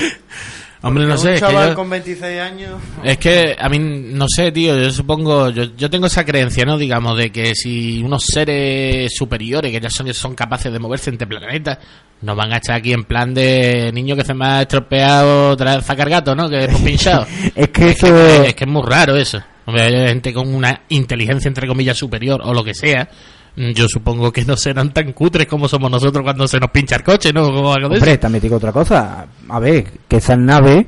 [0.86, 1.36] Hombre, no Un sé.
[1.36, 2.72] es que yo- con 26 años.
[3.04, 6.78] Es que a mí, no sé, tío, yo supongo, yo, yo tengo esa creencia, ¿no?
[6.78, 11.26] Digamos, de que si unos seres superiores que ya son, son capaces de moverse entre
[11.26, 11.78] planetas,
[12.22, 15.86] nos van a echar aquí en plan de niño que se me ha estropeado tras
[15.86, 16.50] sacar gato, ¿no?
[16.50, 17.26] Que hemos pinchado.
[17.56, 19.42] Es que es, eso que, es que es muy raro eso.
[19.66, 23.08] Hombre, hay gente con una inteligencia, entre comillas, superior o lo que sea.
[23.56, 26.96] mm, Yo supongo que no serán tan cutres como somos nosotros cuando se nos pincha
[26.98, 27.48] el coche, ¿no?
[27.48, 28.04] O algo de eso.
[28.04, 29.26] Hombre, también te digo otra cosa.
[29.50, 30.86] A ver, que esas naves,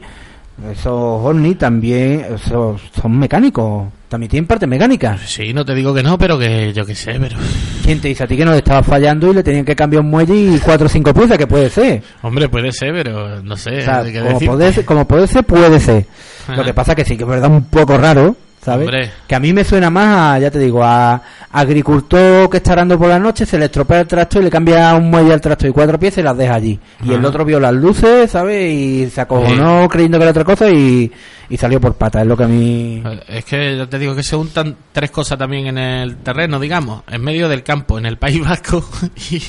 [0.71, 3.87] esos ovnis también esos son mecánicos.
[4.07, 5.17] También tienen parte mecánica.
[5.17, 7.37] Sí, no te digo que no, pero que yo qué sé, pero...
[7.83, 10.03] ¿Quién te dice a ti que no le estaba fallando y le tenían que cambiar
[10.03, 11.37] un muelle y cuatro o cinco piezas?
[11.37, 12.01] Que puede ser.
[12.21, 13.79] Hombre, puede ser, pero no sé.
[13.79, 14.47] O sea, como, decir.
[14.47, 16.05] puede ser, como puede ser, puede ser.
[16.47, 16.55] Ajá.
[16.55, 18.87] Lo que pasa que sí que es verdad un poco raro, ¿sabes?
[18.87, 19.11] Hombre.
[19.27, 22.97] Que a mí me suena más a, ya te digo, a agricultor que está arando
[22.97, 25.69] por la noche, se le estropea el tractor y le cambia un muelle al tractor
[25.69, 26.79] y cuatro piezas y las deja allí.
[27.03, 28.71] Y el otro vio las luces, ¿sabes?
[28.73, 31.11] Y se acojonó creyendo que era otra cosa y,
[31.49, 32.21] y salió por pata.
[32.21, 33.03] Es lo que a mí...
[33.27, 37.03] Es que ya te digo que se juntan tres cosas también en el terreno, digamos,
[37.09, 38.83] en medio del campo, en el País Vasco,
[39.31, 39.41] y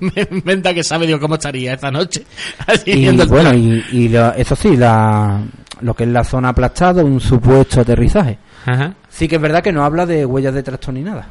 [0.00, 2.24] me inventa que sabe Dios cómo estaría esta noche.
[2.66, 5.40] Así Y bueno, y, y lo- eso sí, la,
[5.80, 8.38] lo que es la zona aplastada, un supuesto aterrizaje.
[8.66, 8.94] Ajá.
[9.08, 11.26] Sí que es verdad que no habla de huellas de tractor ni nada.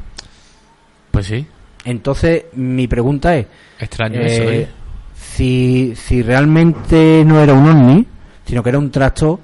[1.11, 1.45] Pues sí,
[1.85, 3.47] Entonces, mi pregunta es,
[3.79, 4.67] extraño eh, eso, ¿eh?
[5.15, 8.05] si, si realmente no era un ovni,
[8.45, 9.39] sino que era un tractor,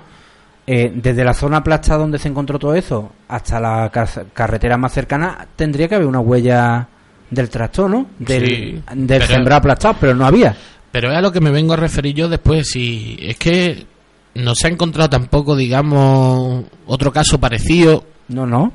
[0.66, 4.94] eh, desde la zona aplastada donde se encontró todo eso hasta la car- carretera más
[4.94, 6.88] cercana, tendría que haber una huella
[7.30, 8.08] del tractor, ¿no?
[8.20, 10.56] Del, Sí, del pero- sembrado aplastado, pero no había.
[10.92, 12.70] Pero es a lo que me vengo a referir yo después.
[12.70, 13.86] Si es que
[14.38, 18.04] no se ha encontrado tampoco, digamos, otro caso parecido.
[18.30, 18.74] No, no.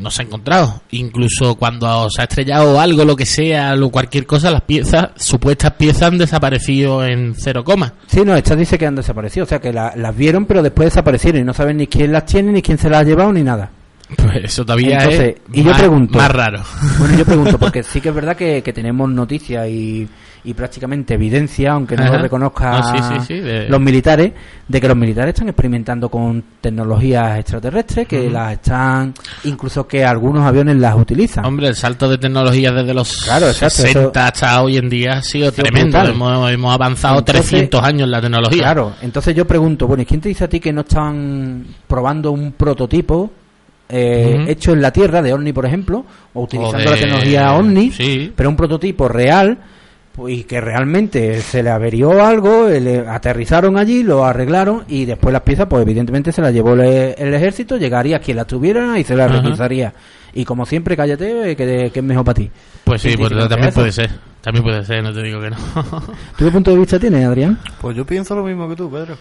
[0.00, 0.80] No se ha encontrado.
[0.92, 5.72] Incluso cuando se ha estrellado algo, lo que sea, lo, cualquier cosa, las piezas, supuestas
[5.72, 7.94] piezas han desaparecido en cero coma.
[8.06, 10.86] Sí, no, estas dice que han desaparecido, o sea que la- las vieron pero después
[10.86, 13.42] desaparecieron y no saben ni quién las tiene, ni quién se las ha llevado, ni
[13.42, 13.70] nada.
[14.16, 16.62] Pues eso todavía Entonces, es y yo más, pregunto- más raro.
[17.00, 20.06] Bueno, yo pregunto, porque sí que es verdad que, que tenemos noticias y,
[20.46, 22.12] y prácticamente evidencia, aunque no Ajá.
[22.16, 24.32] lo reconozcan No, sí, sí, sí, de- los militares,
[24.66, 29.12] de que los militares están experimentando con tecnologías extraterrestres, que las están,
[29.44, 31.44] incluso que algunos aviones las utilizan.
[31.44, 35.22] Hombre, el salto de tecnología desde los Claro, exacto, 60 hasta hoy en día ha
[35.22, 35.98] sido tremendo.
[36.00, 38.62] Hemos, hemos avanzado Entonces- 300 años en la tecnología.
[38.62, 42.30] Claro, entonces yo pregunto, bueno, ¿y quién te dice a ti que no están probando
[42.30, 43.30] un prototipo
[43.88, 46.04] eh, hecho en la Tierra, de OVNI, por ejemplo,
[46.34, 48.32] o utilizando O de- la tecnología OVNI, Sí.
[48.34, 49.58] pero un prototipo real
[50.26, 55.32] y que realmente se le averió algo, eh, le aterrizaron allí, lo arreglaron y después
[55.32, 59.04] las piezas, pues evidentemente se las llevó el, el ejército, llegaría quien las tuviera y
[59.04, 59.92] se las Ajá.
[60.32, 62.50] Y como siempre, cállate, eh, que, que es mejor para ti.
[62.84, 64.10] Pues sí, ¿Quién pues también puede ser.
[64.42, 65.56] También puede ser, no te digo que no.
[66.36, 67.58] ¿Tú qué punto de vista tienes, Adrián?
[67.80, 69.16] Pues yo pienso lo mismo que tú, Pedro.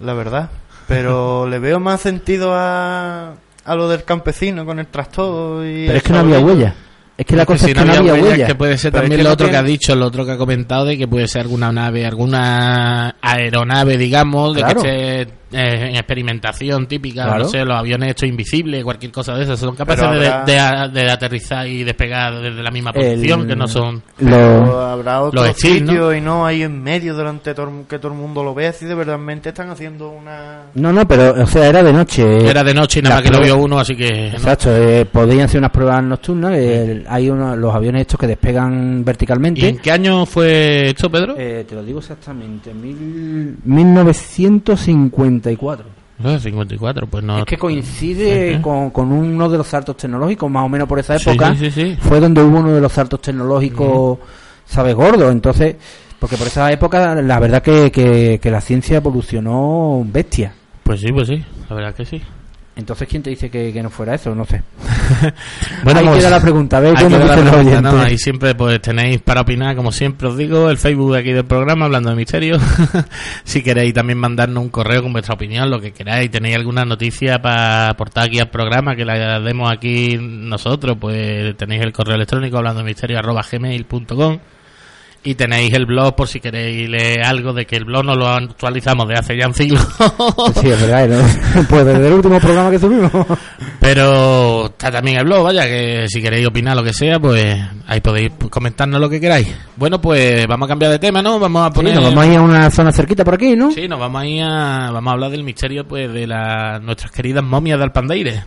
[0.00, 0.50] La verdad.
[0.88, 5.86] Pero le veo más sentido a, a lo del campesino con el trastorno y...
[5.86, 6.74] Pero es que no había huella.
[7.16, 8.46] Es que la cosa si es que no había huella.
[8.46, 10.24] que puede ser Pero es también que lo no otro que ha dicho, lo otro
[10.24, 14.82] que ha comentado de que puede ser alguna nave, alguna aeronave, digamos, de Claro.
[14.82, 17.44] que esté eh, en experimentación típica, Claro.
[17.44, 20.88] no sé, los aviones estos invisibles, cualquier cosa de esas, son capaces Pero de, habrá-
[20.88, 24.02] de- de aterrizar y despegar desde la misma El- posición, que no son...
[24.18, 25.92] Lo- habrá otro los Steel, ¿no?
[25.92, 28.72] sitio y no ahí en medio delante todo, el- que todo el mundo lo vea
[28.72, 30.62] si de verdad están haciendo una...
[30.74, 32.48] No, no, pero, o sea, era de noche.
[32.48, 34.10] Era de noche y nada más que lo vio uno, así que...
[34.30, 34.36] ¿no?
[34.36, 36.52] Exacto, eh, podían hacer unas pruebas nocturnas.
[36.56, 39.68] eh, hay unos, los aviones estos que despegan ¿Y verticalmente.
[39.68, 41.34] en qué año fue esto, Pedro?
[41.38, 43.56] Eh, te lo digo exactamente, mil,
[45.42, 46.02] 1954.
[46.24, 47.38] Ah, 54, pues no...
[47.38, 51.16] Es que coincide con, con uno de los saltos tecnológicos, más o menos por esa
[51.16, 51.54] época.
[51.56, 51.96] sí, sí, sí.
[52.00, 54.18] Fue donde hubo uno de los saltos tecnológicos,
[54.64, 54.94] ¿sabes?
[54.94, 55.30] Gordo.
[55.30, 55.76] Entonces,
[56.18, 60.54] porque por esa época, la verdad que, que, que la ciencia evolucionó bestia.
[60.84, 62.22] Pues sí, pues sí, la verdad que sí.
[62.74, 64.34] Entonces, ¿quién te dice que, que no fuera eso?
[64.34, 64.62] No sé.
[65.84, 68.00] Bueno, Ahí pues, queda la pregunta, a ver ahí queda la pregunta, ¿no?
[68.00, 71.44] Ahí siempre pues tenéis para opinar, como siempre os digo, el Facebook de aquí del
[71.44, 72.58] programa, hablando de misterio.
[73.44, 77.42] si queréis también mandarnos un correo con vuestra opinión, lo que queráis, tenéis alguna noticia
[77.42, 82.58] para aportar aquí al programa, que la demos aquí nosotros, pues tenéis el correo electrónico
[82.58, 84.38] hablando de misterio arroba gmail.com
[85.24, 88.26] y tenéis el blog por si queréis leer algo de que el blog no lo
[88.26, 89.78] actualizamos de hace ya un siglo.
[90.60, 91.62] Sí, es verdad, ¿no?
[91.68, 93.10] pues desde el último programa que subimos.
[93.78, 97.56] Pero está también el blog, vaya, que si queréis opinar lo que sea, pues
[97.86, 99.54] ahí podéis comentarnos lo que queráis.
[99.76, 101.38] Bueno, pues vamos a cambiar de tema, ¿no?
[101.38, 101.94] Vamos a Sí, poner...
[101.94, 103.70] nos vamos a ir a una zona cerquita por aquí, ¿no?
[103.70, 104.90] Sí, nos vamos a ir a...
[104.90, 108.44] Vamos a hablar del misterio, pues, de las nuestras queridas momias de Alpandeire.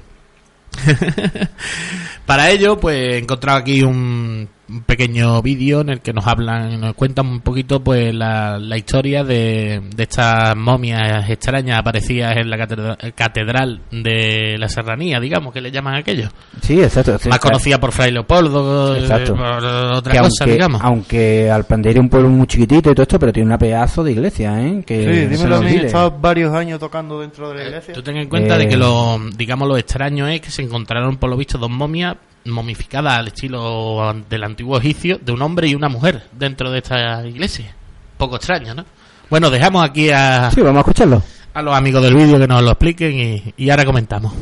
[2.26, 6.80] Para ello, pues, he encontrado aquí un, un pequeño vídeo en el que nos hablan,
[6.82, 12.50] nos cuentan un poquito, pues, la, la historia de, de estas momias extrañas aparecidas en
[12.50, 16.30] la catedral, catedral de la Serranía, digamos, que le llaman aquello.
[16.62, 17.18] Sí, exacto.
[17.20, 19.36] sí, Más conocida por Fray Leopoldo, eh, Exacto.
[19.36, 20.82] por otra que cosa, aunque, digamos.
[20.84, 24.60] aunque es un pueblo muy chiquitito y todo esto, pero tiene una pedazo de iglesia,
[24.62, 24.84] ¿eh?
[24.86, 27.94] Que Sí, dímelo nos a mí, he estado varios años tocando dentro de la iglesia.
[27.94, 31.18] Tú ten en cuenta Eh, de que lo, digamos, lo extraño es que se encontraron,
[31.18, 35.76] por lo visto, dos momias momificadas al estilo del antiguo egipcio de un hombre y
[35.76, 37.76] una mujer dentro de esta iglesia.
[38.18, 38.86] Poco extraño, ¿no?
[39.30, 41.22] Bueno, dejamos aquí a, Sí, vamos a escucharlo.
[41.54, 44.34] a los amigos del vídeo que nos lo expliquen y, y ahora comentamos.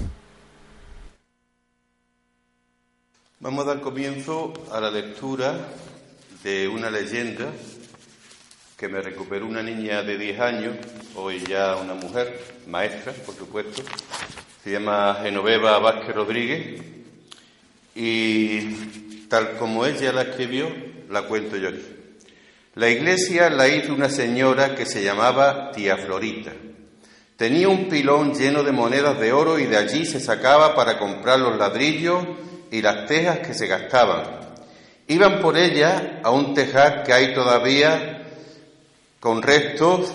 [3.40, 5.54] Vamos a dar comienzo a la lectura
[6.44, 7.46] de una leyenda
[8.78, 10.76] que me recuperó una niña de 10 años,
[11.16, 13.82] hoy ya una mujer, maestra, por supuesto.
[14.64, 16.82] Se llama Genoveva Vázquez Rodríguez
[17.96, 20.68] y tal como ella la escribió,
[21.10, 21.86] la cuento yo aquí.
[22.76, 26.52] La iglesia la hizo una señora que se llamaba Tía Florita.
[27.38, 31.40] Tenía un pilón lleno de monedas de oro y de allí se sacaba para comprar
[31.40, 32.26] los ladrillos
[32.72, 34.24] y las tejas que se gastaban.
[35.08, 38.24] Iban por ella a un tejar que hay todavía
[39.20, 40.12] con restos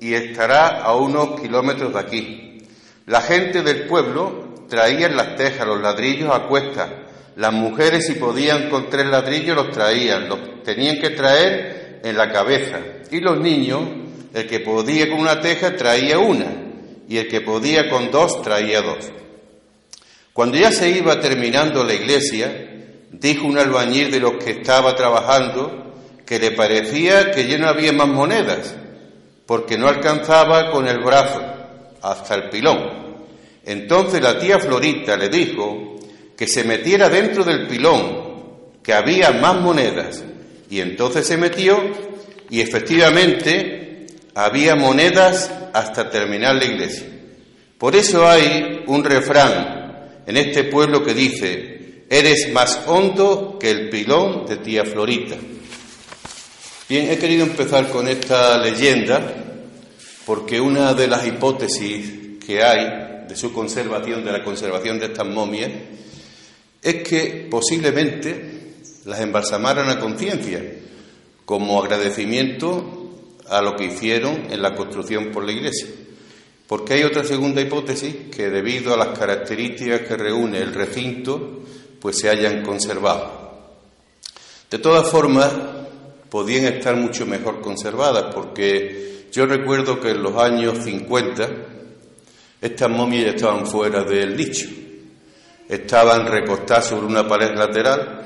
[0.00, 2.58] y estará a unos kilómetros de aquí.
[3.06, 6.88] La gente del pueblo traía las tejas, los ladrillos a cuestas.
[7.40, 12.30] Las mujeres si podían con tres ladrillos los traían, los tenían que traer en la
[12.30, 12.80] cabeza.
[13.10, 13.80] Y los niños,
[14.34, 16.48] el que podía con una teja traía una
[17.08, 19.10] y el que podía con dos traía dos.
[20.34, 22.52] Cuando ya se iba terminando la iglesia,
[23.10, 25.94] dijo un albañil de los que estaba trabajando
[26.26, 28.74] que le parecía que ya no había más monedas,
[29.46, 31.42] porque no alcanzaba con el brazo
[32.02, 33.16] hasta el pilón.
[33.64, 35.90] Entonces la tía Florita le dijo
[36.40, 38.30] que se metiera dentro del pilón,
[38.82, 40.24] que había más monedas.
[40.70, 41.78] Y entonces se metió
[42.48, 47.04] y efectivamente había monedas hasta terminar la iglesia.
[47.76, 53.90] Por eso hay un refrán en este pueblo que dice, eres más hondo que el
[53.90, 55.36] pilón de tía Florita.
[56.88, 59.34] Bien, he querido empezar con esta leyenda
[60.24, 65.26] porque una de las hipótesis que hay de su conservación, de la conservación de estas
[65.26, 65.70] momias,
[66.82, 68.74] es que posiblemente
[69.04, 70.62] las embalsamaran a conciencia
[71.44, 73.00] como agradecimiento
[73.48, 75.88] a lo que hicieron en la construcción por la iglesia.
[76.66, 81.64] Porque hay otra segunda hipótesis que debido a las características que reúne el recinto,
[82.00, 83.40] pues se hayan conservado.
[84.70, 85.52] De todas formas,
[86.30, 91.50] podían estar mucho mejor conservadas, porque yo recuerdo que en los años 50
[92.60, 94.68] estas momias ya estaban fuera del nicho,
[95.70, 98.22] estaban recostadas sobre una pared lateral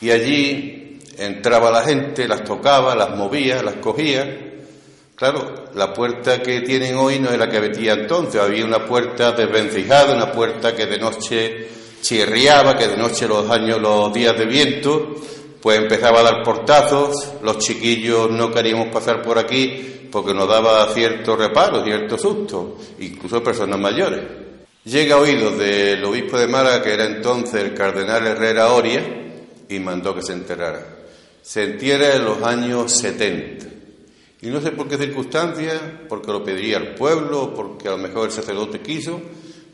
[0.00, 4.46] y allí entraba la gente, las tocaba, las movía, las cogía.
[5.14, 9.32] Claro, la puerta que tienen hoy no es la que había entonces, había una puerta
[9.32, 11.68] desvencijada, una puerta que de noche
[12.00, 15.14] chirriaba, que de noche los años, los días de viento,
[15.60, 20.86] pues empezaba a dar portazos, los chiquillos no queríamos pasar por aquí porque nos daba
[20.92, 24.47] cierto reparo, cierto susto, incluso personas mayores.
[24.88, 29.02] Llega a oídos del obispo de Málaga, que era entonces el cardenal Herrera Oria,
[29.68, 30.80] y mandó que se enterrara.
[31.42, 33.66] Se entierra en los años 70.
[34.40, 35.78] Y no sé por qué circunstancias,
[36.08, 39.20] porque lo pediría el pueblo, porque a lo mejor el sacerdote quiso,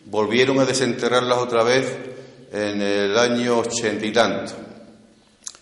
[0.07, 1.97] volvieron a desenterrarlas otra vez
[2.53, 4.53] en el año ochenta y tanto.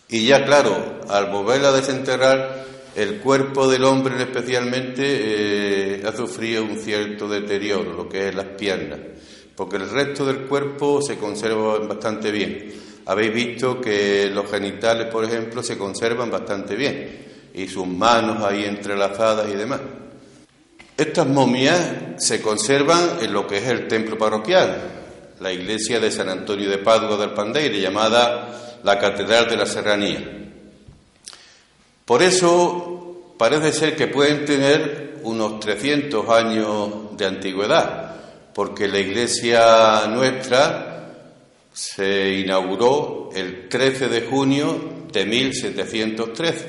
[0.08, 2.64] Y ya claro, al volverla a desenterrar,
[2.96, 8.46] el cuerpo del hombre especialmente eh, ha sufrido un cierto deterioro, lo que es las
[8.46, 9.11] piernas,
[9.56, 12.72] porque el resto del cuerpo se conserva bastante bien.
[13.06, 18.64] Habéis visto que los genitales, por ejemplo, se conservan bastante bien, y sus manos ahí
[18.64, 19.80] entrelazadas y demás.
[20.96, 21.80] Estas momias
[22.18, 24.76] se conservan en lo que es el templo parroquial,
[25.40, 30.42] la iglesia de San Antonio de Padua del Pandeire, llamada la Catedral de la Serranía.
[32.04, 38.11] Por eso parece ser que pueden tener unos 300 años de antigüedad,
[38.54, 40.92] porque la iglesia nuestra
[41.72, 46.66] se inauguró el 13 de junio de 1713,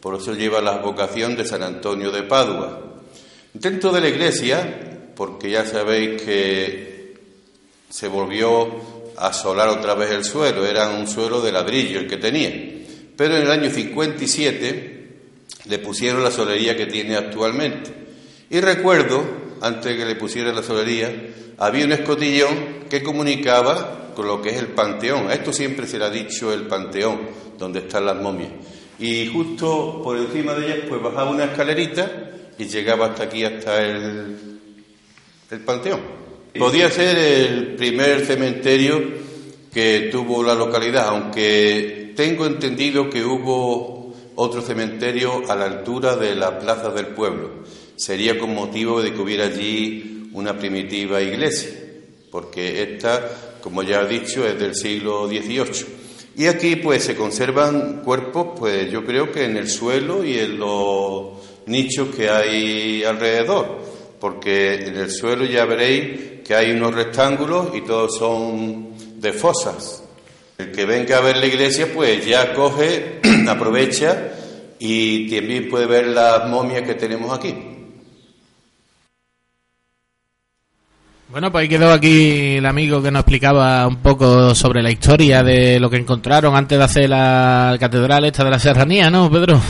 [0.00, 2.80] por eso lleva la vocación de San Antonio de Padua.
[3.52, 7.14] Dentro de la iglesia, porque ya sabéis que
[7.88, 8.66] se volvió
[9.16, 12.50] a asolar otra vez el suelo, era un suelo de ladrillo el que tenía.
[13.16, 14.94] Pero en el año 57
[15.66, 17.90] le pusieron la solería que tiene actualmente.
[18.50, 21.10] Y recuerdo, antes de que le pusieran la solería,
[21.56, 25.30] había un escotillón que comunicaba con lo que es el panteón.
[25.30, 27.20] Esto siempre se le ha dicho el panteón,
[27.58, 28.50] donde están las momias.
[28.98, 32.10] Y justo por encima de ellas, pues bajaba una escalerita
[32.58, 34.36] y llegaba hasta aquí, hasta el,
[35.50, 36.00] el panteón.
[36.58, 39.02] Podía ser el primer cementerio
[39.72, 46.34] que tuvo la localidad, aunque tengo entendido que hubo otro cementerio a la altura de
[46.34, 47.64] la plaza del pueblo.
[47.96, 51.70] Sería con motivo de que hubiera allí una primitiva iglesia,
[52.30, 55.86] porque esta, como ya he dicho, es del siglo XVIII.
[56.36, 60.58] Y aquí pues se conservan cuerpos, pues yo creo que en el suelo y en
[60.58, 61.34] los
[61.66, 63.78] nichos que hay alrededor,
[64.18, 70.02] porque en el suelo ya veréis que hay unos rectángulos y todos son de fosas.
[70.58, 74.32] El que venga a ver la iglesia, pues ya coge, aprovecha
[74.78, 77.73] y también puede ver las momias que tenemos aquí.
[81.34, 85.42] Bueno, pues ahí quedó aquí el amigo que nos explicaba un poco sobre la historia
[85.42, 89.60] de lo que encontraron antes de hacer la catedral esta de la serranía, ¿no, Pedro?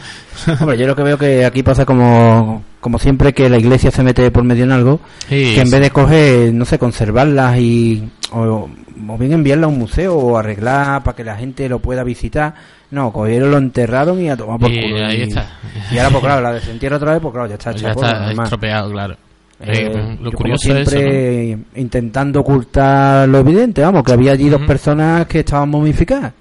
[0.60, 4.02] Hombre, yo lo que veo que aquí pasa como, como siempre que la iglesia se
[4.02, 5.72] mete por medio en algo, Sí, que en sí.
[5.72, 8.68] vez de coger, no sé, conservarlas y o,
[9.08, 12.52] o bien enviarla a un museo o arreglar para que la gente lo pueda visitar,
[12.90, 15.06] no, cogieron, lo enterraron y a tomar por Y culo.
[15.06, 15.46] ahí y, está.
[15.90, 18.12] y ahora, pues claro, la desentierra otra vez, pues claro, ya está Pues ya está
[18.26, 18.44] normal.
[18.44, 19.16] estropeado, claro.
[19.60, 21.00] Eh, Eh, lo yo como curioso es eso, ¿no?
[21.00, 24.66] siempre intentando ocultar lo evidente, vamos, que había allí dos Ujú.
[24.68, 26.32] personas que estaban momificadas.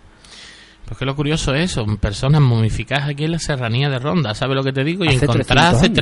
[0.85, 4.63] Porque lo curioso es eso, personas momificadas aquí en la serranía de Ronda, ¿sabes lo
[4.63, 5.05] que te digo?
[5.05, 6.01] Y encontradas hace 300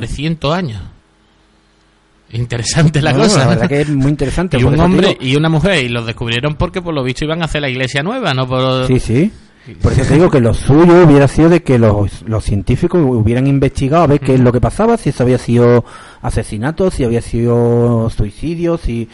[0.49, 0.81] 300 años.
[2.33, 3.39] Interesante la No, cosa.
[3.39, 4.57] la verdad que es muy interesante.
[4.57, 7.41] y un hombre digo- y una mujer, y los descubrieron porque por lo visto iban
[7.41, 8.87] a hacer la iglesia nueva, no por...
[8.87, 9.31] Sí, sí.
[9.81, 13.45] Por eso te digo que lo suyo hubiera sido de que los, los científicos hubieran
[13.47, 15.85] investigado a ver qué es lo que pasaba, si eso había sido
[16.21, 19.07] asesinato, si había sido suicidio, si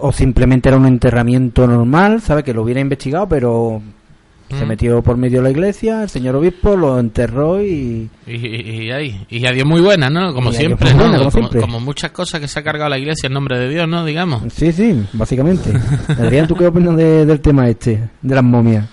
[0.00, 2.42] o simplemente era un enterramiento normal, ¿sabe?
[2.42, 3.80] Que lo hubiera investigado, pero
[4.50, 4.68] se Mm.
[4.68, 8.08] metió por medio de la iglesia, el señor obispo lo enterró y...
[8.26, 10.32] Y, y, y a Dios muy buena, ¿no?
[10.34, 11.60] Como siempre, como como, siempre.
[11.60, 14.04] como muchas cosas que se ha cargado la iglesia en nombre de Dios, ¿no?
[14.04, 14.42] Digamos.
[14.52, 15.70] Sí, sí, básicamente.
[16.18, 18.86] Adrián, ¿tú qué opinas de- del tema este, de las momias?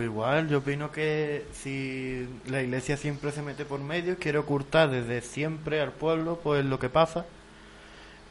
[0.00, 4.90] Pues igual, yo opino que si la iglesia siempre se mete por medio, quiere ocultar
[4.90, 7.26] desde siempre al pueblo pues lo que pasa.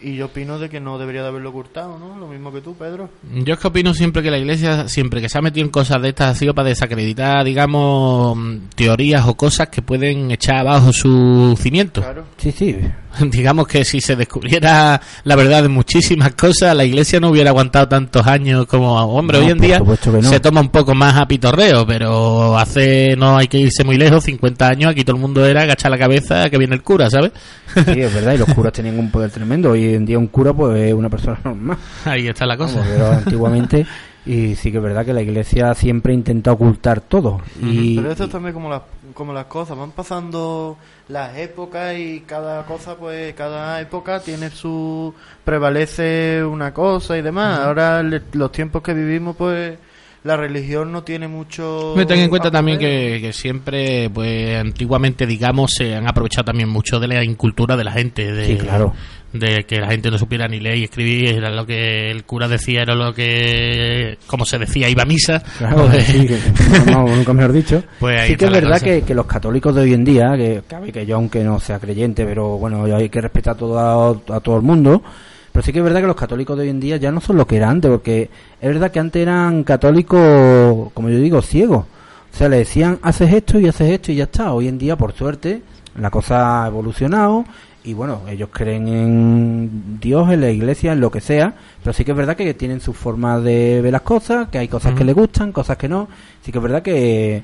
[0.02, 2.18] Y yo opino de que no debería de haberlo ocultado, ¿no?
[2.18, 3.12] Lo mismo que tú, Pedro.
[3.22, 6.02] Yo es que opino siempre que la iglesia, siempre que se ha metido en cosas
[6.02, 8.36] de estas, ha sido para desacreditar, digamos,
[8.74, 12.02] teorías o cosas que pueden echar abajo su cimiento.
[12.02, 12.26] Claro.
[12.38, 12.78] Sí, sí.
[13.32, 17.88] digamos que si se descubriera la verdad de muchísimas cosas, la iglesia no hubiera aguantado
[17.88, 20.24] tantos años como, hombre, No, hoy en día no.
[20.24, 24.24] se toma un poco más a pitorreo, pero hace, no hay que irse muy lejos,
[24.24, 27.32] 50 años, aquí todo el mundo era agachar la cabeza que viene el cura, ¿sabes?
[27.74, 29.72] Sí, es verdad, y los curas tenían un poder tremendo.
[29.72, 31.78] Hoy en día un cura pues es una persona normal.
[32.06, 32.80] Ahí está la cosa.
[32.80, 33.86] Vamos, pero antiguamente
[34.26, 37.42] Y sí que es verdad que la iglesia siempre intenta ocultar todo.
[37.62, 38.82] Y, Pero eso es también como las,
[39.14, 45.14] como las cosas, van pasando las épocas y cada cosa, pues cada época tiene su...
[45.44, 47.60] prevalece una cosa y demás.
[47.60, 49.78] Ahora le- los tiempos que vivimos, pues
[50.24, 51.94] la religión no tiene mucho...
[51.96, 56.70] Me ten en cuenta también que, que siempre, pues antiguamente, digamos, se han aprovechado también
[56.70, 58.32] mucho de la incultura de la gente.
[58.32, 58.94] De, Sí, claro.
[59.32, 62.48] De que la gente no supiera ni leer y escribir, era lo que el cura
[62.48, 65.44] decía, era lo que, como se decía, iba a misa.
[65.60, 66.40] Claro, Pues, sí, que-
[66.92, 67.84] no, no, nunca mejor dicho.
[68.00, 71.06] Pues sí que es verdad que, que los católicos de hoy en día, que, que
[71.06, 74.64] yo aunque no sea creyente, pero bueno, hay que respetar todo a, a todo el
[74.64, 75.04] mundo,
[75.52, 77.38] pero sí que es verdad que los católicos de hoy en día ya no son
[77.38, 78.24] lo que eran antes, porque
[78.60, 81.86] es verdad que antes eran católicos, como yo digo, ciegos.
[82.34, 84.54] O sea, le decían, haces esto y haces esto y ya está.
[84.54, 85.62] Hoy en día, por suerte,
[86.00, 87.46] la cosa ha evolucionado
[87.84, 91.54] y bueno, ellos creen en Dios, en la iglesia, en lo que sea,
[91.84, 94.68] pero sí que es verdad que tienen su forma de ver las cosas, que hay
[94.68, 96.08] cosas que les gustan, cosas que no.
[96.44, 97.42] Sí que es verdad que,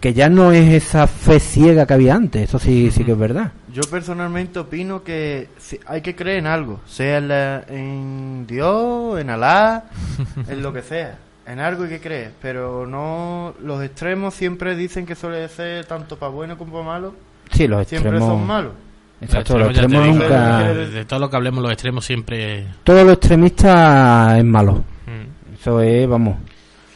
[0.00, 3.18] que ya no es esa fe ciega que había antes, eso sí, sí que es
[3.18, 3.52] verdad.
[3.72, 9.20] Yo personalmente opino que si- hay que creer en algo, sea en, la- en Dios,
[9.20, 9.84] en Alá,
[10.48, 11.18] en lo que sea.
[11.46, 16.16] En algo hay que creer, pero no los extremos siempre dicen que suele ser tanto
[16.16, 17.14] para bueno como para malo,
[17.52, 18.38] Sí, los siempre extremos.
[18.38, 18.72] son malos.
[19.20, 20.72] Exacto, los los extremos, te extremos digo, nunca.
[20.74, 22.66] de, de todo lo que hablemos, los extremos siempre.
[22.84, 24.84] Todo lo extremista es malo.
[25.06, 26.36] mm, Eso es, vamos.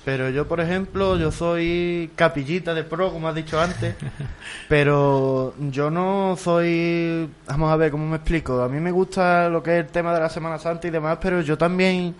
[0.04, 3.94] Pero yo, por ejemplo, yo soy capillita de pro, como has dicho antes,
[4.68, 7.28] pero yo no soy...
[7.46, 8.62] Vamos a ver, ¿cómo me explico?
[8.62, 11.18] A mí me gusta lo que es el tema de la Semana Santa y demás,
[11.20, 12.14] pero yo también...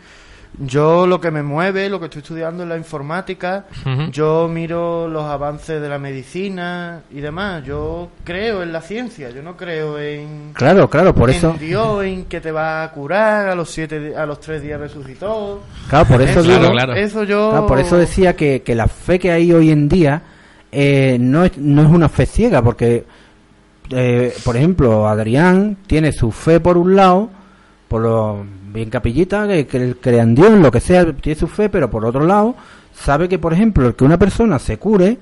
[0.59, 3.65] Yo lo que me mueve, lo que estoy estudiando es la informática,
[4.13, 9.43] yo miro los avances de la medicina y demás, yo creo en la ciencia, yo
[9.43, 10.53] no creo en...
[10.53, 11.57] Claro, claro, por en eso.
[11.59, 15.61] Dios, en que te va a curar, a los siete, a los tres días resucitó.
[15.89, 16.59] Claro, por eso Eso, digo.
[16.59, 16.95] Claro, claro.
[16.95, 17.51] eso yo...
[17.51, 20.23] Claro, por eso decía que, que la fe que hay hoy en día
[20.71, 23.05] eh, no, es, no es una fe ciega, porque,
[23.91, 27.31] eh, por ejemplo, Adrián tiene su fe por un lado,
[27.89, 31.69] por lo bien capillita, que, que crea en Dios, lo que sea, tiene su fe,
[31.71, 32.55] pero por otro lado,
[32.93, 35.17] sabe que, por ejemplo, el que una persona se cure,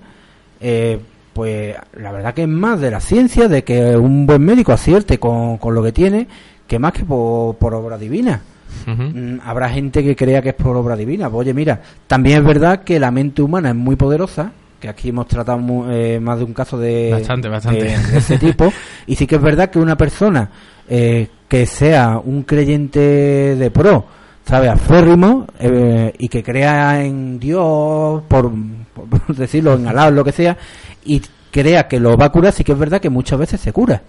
[0.60, 0.98] eh,
[1.32, 5.18] pues la verdad que es más de la ciencia, de que un buen médico acierte
[5.18, 6.26] con, con lo que tiene,
[6.66, 8.40] que más que por, por obra divina.
[8.86, 11.28] Mm, habrá gente que crea que es por obra divina.
[11.30, 15.10] Pues, Oye, mira, también es verdad que la mente humana es muy poderosa, que aquí
[15.10, 15.60] hemos tratado
[15.92, 17.84] eh, más de un caso de, Bastante, bastante.
[17.84, 18.72] de- de ese tipo,
[19.06, 20.48] y sí que es verdad que una persona
[20.88, 24.06] eh, que sea un creyente de pro,
[24.42, 28.50] sabe, aférrimo, eh, y que crea en Dios, por,
[28.94, 30.56] por decirlo, en Alá, lo que sea,
[31.04, 33.70] y crea que lo va a curar, sí que es verdad que muchas veces se
[33.70, 34.00] cura.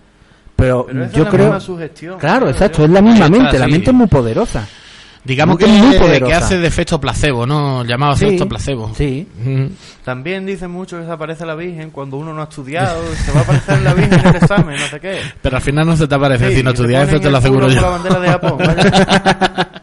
[0.56, 1.46] Pero, yo es la creo...
[1.48, 4.66] misma sugestión, Claro, creo exacto, es la misma mente, la mente es muy poderosa.
[5.26, 6.38] Digamos que, muy que poderosa.
[6.38, 7.86] hace de efecto placebo, ¿no?
[7.86, 8.92] Llamado Sí, efecto placebo.
[8.96, 9.68] Sí, Mm.
[10.04, 13.40] También dicen mucho que se aparece la Virgen cuando uno no ha estudiado, se va
[13.40, 15.20] a aparecer la Virgen en el examen, no sé qué.
[15.42, 17.38] Pero al final no se te aparece, Sí, si no que estudias eso te lo
[17.38, 17.76] aseguro yo.
[17.82, 19.70] con la bandera de Japón, vaya.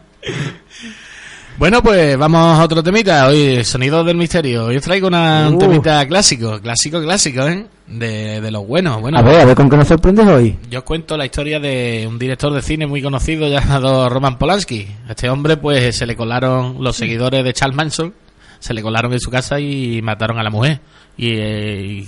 [1.61, 3.27] Bueno, pues vamos a otro temita.
[3.27, 4.65] Hoy, Sonidos del Misterio.
[4.65, 5.59] Hoy os traigo una- un Uh.
[5.59, 7.67] temita clásico, clásico, clásico, ¿eh?
[7.85, 8.99] De, de los buenos.
[8.99, 10.57] Bueno, a ver, a ver con qué nos sorprendes hoy.
[10.71, 14.87] yo os cuento la historia de un director de cine muy conocido llamado Roman Polanski.
[15.07, 18.15] A este hombre, pues, se le colaron los seguidores de Charles Manson,
[18.57, 20.79] se le colaron en su casa y mataron a la mujer.
[21.15, 22.07] Y, eh, y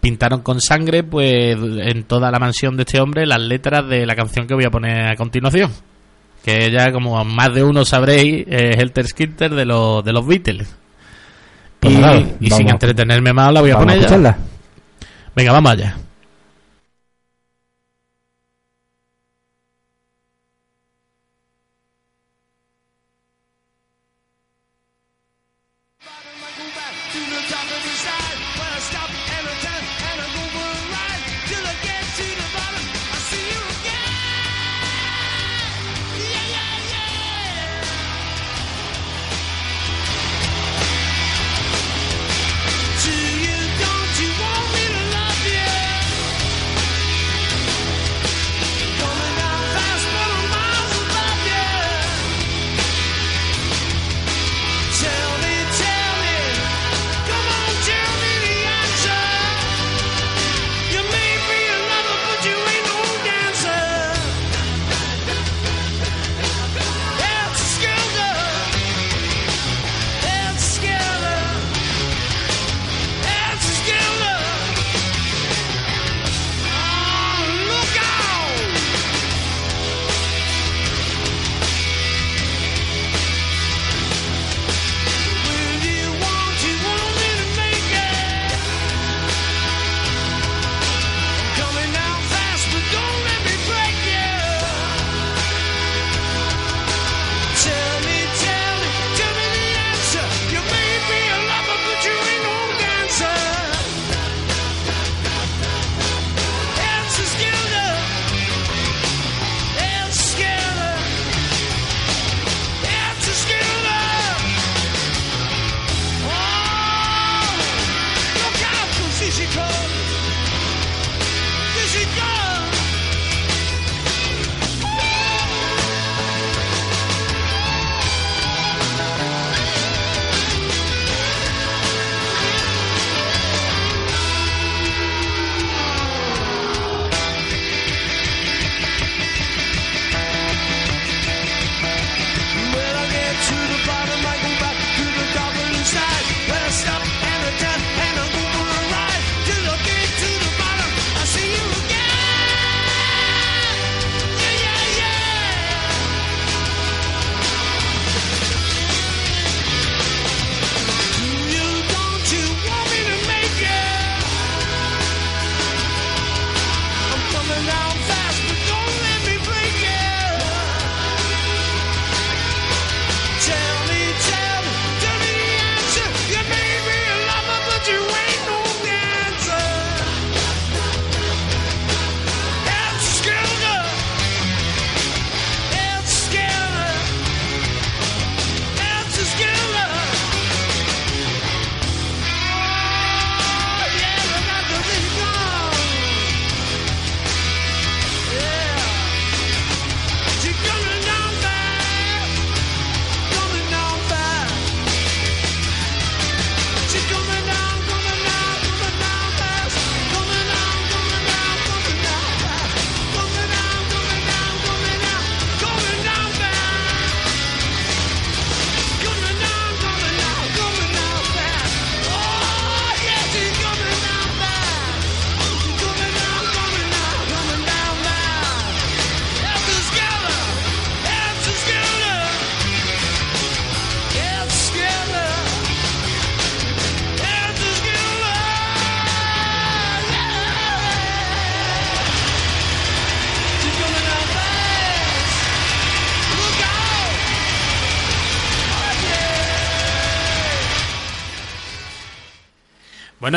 [0.00, 4.16] pintaron con sangre, pues, en toda la mansión de este hombre las letras de la
[4.16, 5.70] canción que voy a poner a continuación.
[6.48, 10.66] Que ya, como más de uno sabréis, es el Skelter de los, de los Beatles.
[11.78, 14.38] Pues y nada, y sin entretenerme más, la voy a poner ya.
[15.36, 15.94] Venga, vamos allá.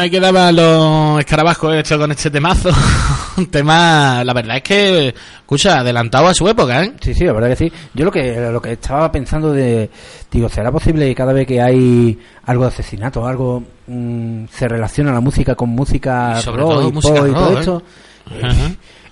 [0.01, 2.69] Ahí quedaban los escarabajos hechos con este temazo.
[3.37, 6.93] Un tema, la verdad es que, escucha, adelantado a su época, ¿eh?
[6.99, 7.71] Sí, sí, la verdad que sí.
[7.93, 9.89] Yo lo que lo que estaba pensando de,
[10.31, 15.13] digo, ¿será posible que cada vez que hay algo de asesinato, algo mm, se relaciona
[15.13, 17.59] la música con música Y sobre rock todo y música pop y todo ¿eh?
[17.59, 17.83] esto?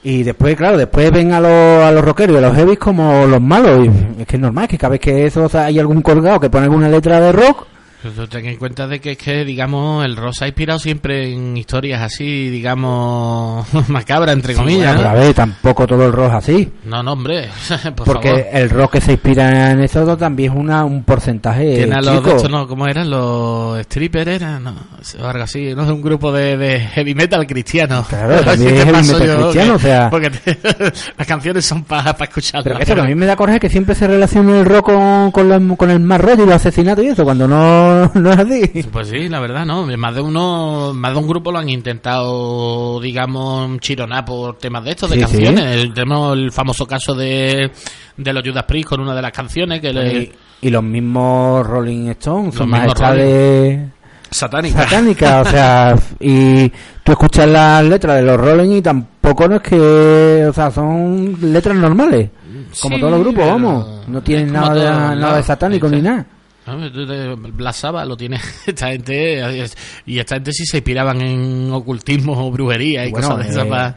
[0.01, 3.25] Y después, claro, después ven a los, a los rockeros y a los heavies como
[3.25, 3.85] los malos.
[3.85, 6.39] Y es que es normal que cada vez que eso o sea, hay algún colgado
[6.39, 7.67] que pone alguna letra de rock,
[8.01, 11.33] Pero ten en cuenta de que es que, digamos, el rock se ha inspirado siempre
[11.33, 14.95] en historias así, digamos, macabras, entre comillas.
[14.95, 15.19] Bueno, pero a ¿no?
[15.19, 16.71] ver, tampoco todo el rock así.
[16.85, 17.49] No, no, hombre,
[17.95, 18.45] por porque favor.
[18.53, 22.25] el rock que se inspira en eso también es una, un porcentaje Tiene a los
[22.25, 23.09] estos, no, ¿cómo eran?
[23.09, 24.75] Los strippers, eran, no,
[25.21, 28.05] algo así, no es un grupo de, de heavy metal cristiano.
[28.07, 30.57] Claro, también es heavy metal yo, cristiano, que- o sea- Porque te-
[31.17, 32.63] las canciones son para escucharlas.
[32.63, 35.31] Pero eso que a mí me da coraje que siempre se relaciona el rock con,
[35.31, 38.37] con, la- con el más rollo y los asesinatos y eso, cuando no, no es
[38.39, 38.83] así.
[38.91, 39.85] Pues sí, la verdad, ¿no?
[39.97, 44.91] Más de uno, más de un grupo lo han intentado, digamos, chironar por temas de
[44.91, 45.65] estos, de Sí, canciones.
[45.83, 47.71] El- Tenemos el famoso caso de,
[48.17, 50.17] de los Judas Priest con una de las canciones que le...
[50.21, 50.31] Y,
[50.61, 53.89] y los mismos Rolling Stones son mismos majestades
[54.31, 54.83] Satánica.
[54.83, 56.69] satánicas, o sea, y
[57.03, 61.35] tú escuchas las letras de los Rolling y tampoco no es que, o sea, son
[61.41, 62.29] letras normales,
[62.81, 65.97] como Sí, todos los grupos, vamos, no tienen nada, de, los nada de satánico ni
[65.97, 66.09] está.
[66.11, 66.25] nada.
[67.53, 69.67] Black Sabbath lo tiene esta gente
[70.05, 73.65] y esta gente sí se inspiraban en ocultismo o brujería y Bueno, cosas de esas
[73.65, 73.95] eh, pa-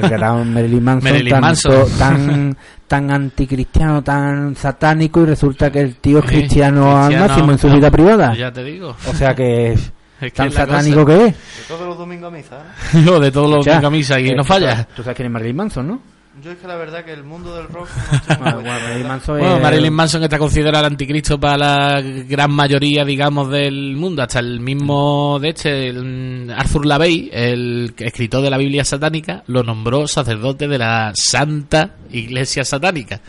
[0.00, 1.98] el gran Marilyn Manson, Marilyn tanto- Manson.
[1.98, 2.56] tan
[2.88, 7.52] tan anticristiano, tan satánico y resulta que el tío es Eh, cristiano, al cristiano, máximo
[7.52, 8.34] en su no, vida privada.
[8.34, 8.96] Ya te digo.
[9.06, 11.18] O sea que es Es que tan es satánico cosa.
[11.18, 11.32] que es.
[11.34, 12.56] De todos los domingos a misa,
[12.94, 13.02] ¿eh?
[13.04, 14.88] Lo de todos los O sea, de camisa y eh, no tú falla.
[14.96, 16.00] Tú sabes quién es Marilyn Manson, ¿no?
[16.48, 17.88] Yo es que la verdad que el mundo del rock
[18.30, 19.06] no Bueno, Marilyn.
[19.06, 23.96] Manson Bueno, es- Marilyn Manson está considerado el anticristo para la gran mayoría, digamos, del
[23.96, 24.22] mundo.
[24.22, 29.62] Hasta el mismo, de este, el Arthur LaVey, el escritor de la Biblia satánica, lo
[29.62, 33.20] nombró sacerdote de la Santa Iglesia Satánica.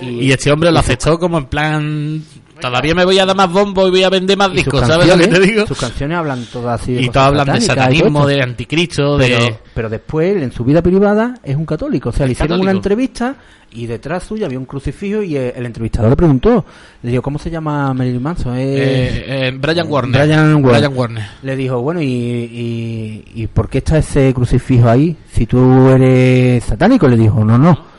[0.00, 2.22] Y, este hombre lo aceptó como en plan,
[2.60, 5.16] todavía me voy a dar más bombo y voy a vender más discos, ¿sabes lo
[5.16, 5.66] que te digo?
[5.66, 9.58] Sus canciones hablan todas así de Y todos hablan de satanismo, de anticristo, pero, de...
[9.74, 12.10] pero después, en su vida privada, es un católico.
[12.10, 13.36] O sea, le hicieron una entrevista
[13.72, 16.64] y detrás suya había un crucifijo y el entrevistador le preguntó,
[17.02, 18.56] le dijo, ¿cómo se llama Marilyn Manson?
[18.56, 20.22] Eh, Eh, eh, Brian Warner.
[20.22, 20.80] Brian Warner.
[20.80, 21.24] Brian Warner.
[21.42, 25.16] Le dijo, bueno, ¿y, y, ¿y por qué está ese crucifijo ahí?
[25.30, 27.95] Si tú eres satánico, le dijo, no, no.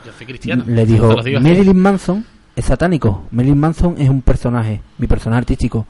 [0.66, 1.16] Le dijo.
[1.40, 3.24] Marilyn Manson es satánico.
[3.30, 5.86] Marilyn Manson es un personaje, mi personaje artístico.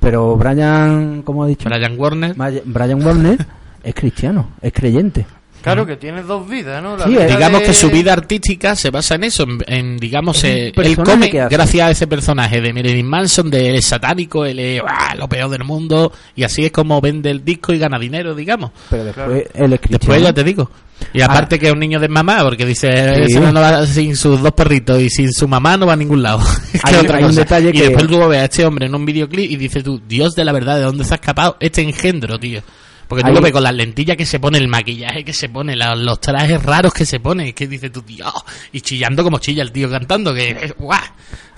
[0.00, 1.68] Pero Brian, ¿cómo ha dicho?
[1.68, 2.34] Brian Warner.
[2.64, 3.46] Brian Warner
[3.82, 5.26] es cristiano, es creyente.
[5.62, 6.96] Claro que tienes dos vidas, ¿no?
[6.96, 9.96] La Sí, vida digamos de- que su vida artística se basa en eso, en, en,
[9.98, 10.98] digamos, Es un eh, él
[11.40, 11.48] hace.
[11.50, 15.14] gracias a ese personaje de Marilyn Manson, de él es satánico, él es ¡ah!
[15.16, 18.70] lo peor del mundo, y así es como vende el disco y gana dinero, digamos.
[18.90, 19.98] Pero después él es cristiano.
[19.98, 20.70] Después ya te digo.
[21.12, 22.88] Y aparte que es un niño de mamá, porque dice,
[23.26, 23.34] Sí.
[23.36, 26.22] ese no va sin sus dos perritos y sin su mamá no va a ningún
[26.22, 26.38] lado.
[26.84, 27.40] Hay- otra hay un cosa.
[27.40, 30.00] detalle y que- después tú ves a este hombre en un videoclip y dices tú,
[30.06, 32.62] Dios de la verdad, ¿de dónde se ha escapado este engendro, tío?
[33.08, 35.48] Porque tú Hay- lo ves con las lentillas que se pone, el maquillaje que se
[35.48, 38.32] pone, la- los trajes raros que se pone, que dices tú, Dios,
[38.72, 40.98] y chillando como chilla el tío cantando, que es guau.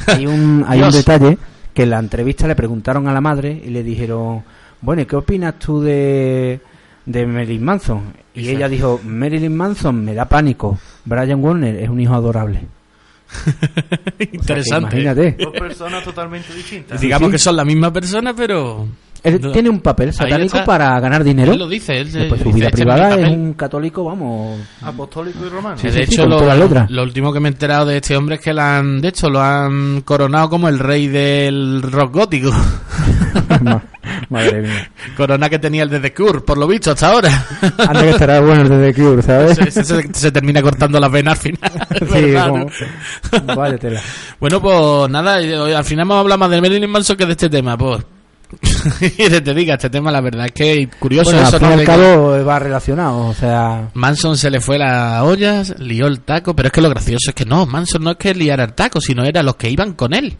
[0.06, 1.38] Hay un, hay un detalle
[1.72, 4.44] que en la entrevista le preguntaron a la madre y le dijeron,
[4.80, 6.60] bueno, ¿y qué opinas tú de,
[7.06, 8.14] de Marilyn Manson?
[8.34, 12.60] Y Dice- ella dijo, Marilyn Manson me da pánico, Brian Warner es un hijo adorable.
[13.34, 15.00] O sea, que Interesante.
[15.00, 15.32] imagínate.
[15.42, 17.00] Dos personas totalmente distintas.
[17.00, 17.32] Digamos sí.
[17.32, 18.86] que son la misma persona, pero...
[19.24, 19.52] Él No.
[19.52, 21.52] tiene un papel satánico para ganar dinero.
[21.52, 23.38] Él lo dice, él Después su dice, vida "Este es mi privada es papel".
[23.38, 24.60] un católico, vamos.
[24.82, 25.78] Apostólico y romano.
[25.78, 26.40] Sí, de sí, hecho, lo,
[26.88, 29.30] lo último que me he enterado de este hombre es que lo han, de hecho,
[29.30, 32.50] lo han coronado como el rey del rock gótico.
[33.62, 33.82] Ma-
[34.28, 34.90] Madre mía.
[35.16, 37.46] Corona que tenía el de The Cure, por lo visto, hasta ahora.
[37.78, 39.56] Antes que estará bueno el de The Cure, ¿sabes?
[39.56, 41.72] se, se- se- se termina cortando las venas al final.
[42.12, 44.00] Sí, como- Vaya tela.
[44.38, 47.76] Bueno, pues nada, al final hemos hablado más de Marilyn Manson que de este tema,
[47.78, 48.04] pues.
[49.00, 51.68] y te diga, este tema la verdad es que curioso Bueno, eso, al ¿no?
[51.68, 53.90] al cabo va relacionado, o sea...
[53.94, 57.34] Manson se le fue la olla, lió el taco, pero es que lo gracioso es
[57.34, 60.14] que no, Manson no es que liara el taco, sino era los que iban con
[60.14, 60.38] él.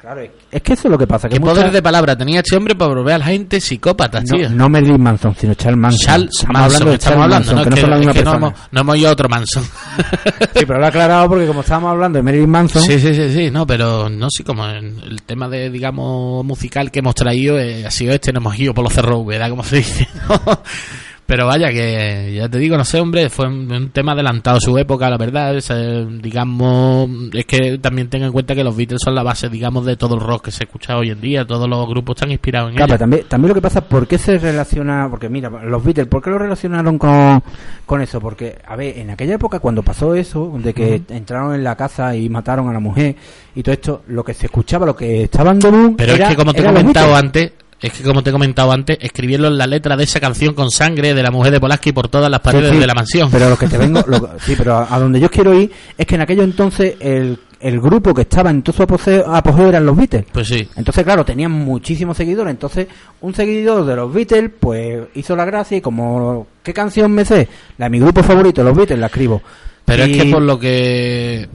[0.00, 0.20] Claro,
[0.52, 1.28] es que eso es lo que pasa.
[1.28, 4.22] Que ¿Qué mucha- poder de palabra tenía este hombre para volver a la gente psicópata,
[4.22, 4.48] tío?
[4.48, 6.06] no, no Marilyn Manson, sino Charles Manson.
[6.06, 7.64] Charles estamos Manson, hablando de estamos Charles hablando, Manson, ¿no?
[7.64, 8.46] que no Es son la que- misma es que no persona.
[8.56, 9.64] hemos, no hemos ido a otro Manson.
[10.58, 13.32] Sí, pero lo he aclarado porque como estábamos hablando de Marilyn Manson, Sí, sí, sí,
[13.34, 17.58] sí, no, pero no sé, como en el tema de, digamos, musical que hemos traído
[17.58, 19.50] eh, ha sido este, no hemos ido por los cerros, ¿verdad?
[19.50, 20.08] Como se dice.
[21.28, 24.60] Pero vaya, que ya te digo, no sé, hombre, fue un, un tema adelantado a
[24.62, 25.54] su época, la verdad.
[25.54, 29.50] es, eh, digamos, es que también tenga en cuenta que los Beatles son la base,
[29.50, 31.44] digamos, de todo el rock que se escucha hoy en día.
[31.46, 34.38] Todos los grupos están inspirados en Claro, también, también lo que pasa, ¿por qué se
[34.38, 35.06] relaciona?
[35.10, 37.42] Porque mira, los Beatles, ¿por qué lo relacionaron con,
[37.84, 38.20] con eso?
[38.22, 42.16] Porque, a ver, en aquella época cuando pasó eso, de que entraron en la casa
[42.16, 43.14] y mataron a la mujer
[43.54, 46.30] y todo esto, lo que se escuchaba, lo que estaba en común Pero era- es
[46.30, 49.66] que, como te he comentado antes, es que como te he comentado antes, escribieron la
[49.66, 52.70] letra de esa canción con sangre de la mujer de Polaski por todas las paredes
[52.70, 53.30] Sí, sí, de la mansión.
[53.30, 56.16] Pero lo que te vengo, lo- sí, pero a, donde yo quiero ir es que
[56.16, 59.96] en aquello entonces el, el grupo que estaba en todo su apogeo, apogeo eran los
[59.96, 60.24] Beatles.
[60.32, 60.68] Pues sí.
[60.76, 62.50] Entonces, claro, tenían muchísimos seguidores.
[62.50, 62.88] Entonces,
[63.20, 67.48] un seguidor de los Beatles, pues hizo la gracia y como, ¿qué canción me sé?
[67.78, 69.40] La de mi grupo favorito, los Beatles, la escribo.
[69.84, 71.48] Pero Y- es que por lo que,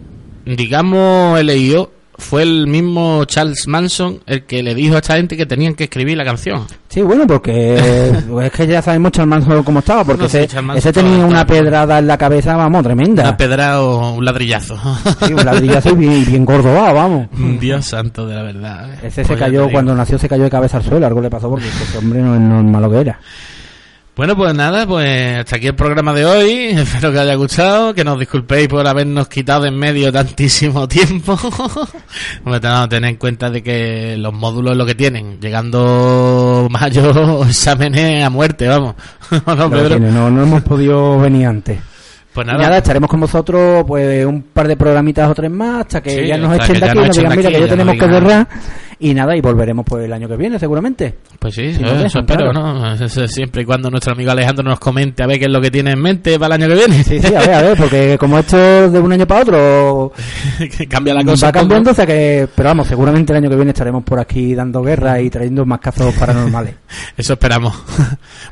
[0.46, 5.36] digamos, he leído, fue el mismo Charles Manson el que le dijo a esta gente
[5.36, 6.66] que tenían que escribir la canción.
[6.90, 7.76] Sí, bueno, porque
[8.44, 12.08] es que ya sabemos Charles Manson cómo estaba, porque No, ese, tenía una pedrada en
[12.08, 13.24] la cabeza, vamos, tremenda.
[13.24, 14.78] Una pedra o un ladrillazo.
[15.26, 17.28] Sí, un ladrillazo y bien, bien gordobado, vamos.
[17.60, 18.94] Dios santo de la verdad.
[19.04, 21.50] Ese se Pues cayó, cuando nació se cayó de cabeza al suelo, algo le pasó
[21.50, 23.20] porque ese hombre no es normal lo que era.
[24.16, 26.52] Bueno, pues nada, pues hasta aquí el programa de hoy.
[26.78, 31.34] Espero que os haya gustado, que nos disculpéis por habernos quitado en medio tantísimo tiempo.
[32.46, 32.60] Hombre,
[32.90, 35.40] tener en cuenta de que los módulos es lo que tienen.
[35.42, 38.94] Llegando mayo, exámenes a muerte, vamos.
[39.48, 39.88] ¿No, Lo Pedro?
[39.98, 41.80] tiene, no, no hemos podido venir antes.
[42.34, 46.02] Pues nada, Nada, estaremos con vosotros pues un par de programitas o tres más hasta
[46.02, 47.94] que Sí, ya nos echen de aquí y nos digan, mira que ya ya tenemos
[47.94, 48.48] que cerrar
[49.04, 51.14] y nada, y volveremos pues el año que viene seguramente.
[51.38, 52.54] pues sí, eso, nos dejan, eso espero, claro.
[52.54, 52.94] ¿no?
[53.04, 55.60] Eso es siempre y cuando nuestro amigo Alejandro nos comente a ver qué es lo
[55.60, 57.04] que tiene en mente para el año que viene.
[57.04, 60.14] Sí, sí, a ver, a ver, porque como esto de un año para otro
[60.90, 61.48] cambia la cosa.
[61.48, 64.56] va cambiando, o sea que, pero vamos, seguramente el año que viene estaremos por aquí
[64.56, 66.76] dando guerra y trayendo más casos paranormales.
[67.18, 67.76] Eso esperamos.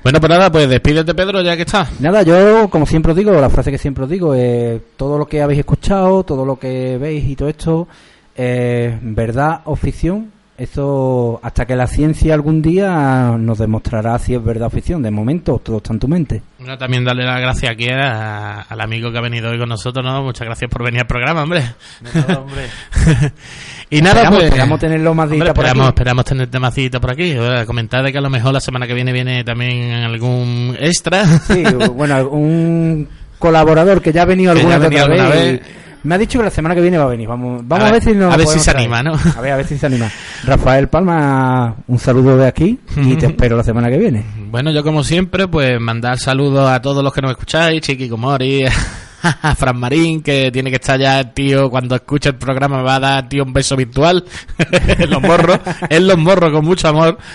[0.03, 1.87] bueno, pues nada, pues despídete Pedro ya que está.
[2.01, 5.25] Nada, yo como siempre os digo, la frase que siempre os digo, eh, todo lo
[5.27, 7.87] que habéis escuchado, todo lo que veis y todo esto,
[8.35, 10.31] eh, verdad o ficción,
[10.61, 15.01] eso hasta que la ciencia algún día nos demostrará si es verdad o ficción.
[15.01, 16.41] De momento todo está en tu mente.
[16.59, 20.05] Bueno, también darle las gracias aquí a- al amigo que ha venido hoy con nosotros,
[20.05, 20.23] ¿no?
[20.23, 21.61] Muchas gracias por venir al programa, hombre.
[22.01, 22.65] De nada, hombre.
[23.89, 24.45] y nada, esperamos, pues...
[24.49, 25.89] esperamos tenerlo más Hombre, por esperamos, aquí.
[25.89, 27.35] esperamos tenerte más cita por aquí.
[27.65, 31.25] Comentar de que a lo mejor la semana que viene viene también algún extra.
[31.25, 33.07] Sí, bueno, un
[33.39, 35.51] colaborador que ya ha venido Que ya alguna, ha venido otra alguna vez.
[35.59, 35.61] vez.
[35.67, 37.27] y Me ha dicho que la semana que viene va a venir.
[37.27, 38.77] Vamos, vamos A a, ver- si nos a ver si se traer.
[38.91, 39.13] anima, ¿no?
[39.13, 40.09] A ver, a ver si se anima.
[40.45, 44.25] Rafael Palma, un saludo de aquí y te espero la semana que viene.
[44.49, 48.65] Bueno, yo como siempre, pues mandar saludos a todos los que nos escucháis, Chiqui Comori,
[49.23, 52.95] a Fran Marín, que tiene que estar ya tío, cuando escuche el programa me va
[52.95, 54.25] a dar tío un beso virtual
[54.71, 57.17] en los morros, en los morros con mucho amor.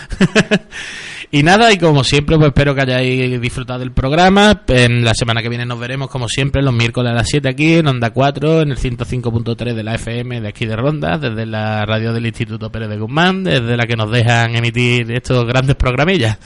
[1.31, 4.63] y nada, y como siempre, pues espero que hayáis disfrutado del programa.
[4.69, 7.75] En la semana que viene nos veremos, como siempre, los miércoles a las 7 aquí
[7.75, 11.85] en Onda 4, en el 105.3 de la FM de aquí de Ronda, desde la
[11.85, 16.39] radio del Instituto Pérez de Guzmán, desde la que nos dejan emitir estos grandes programillas.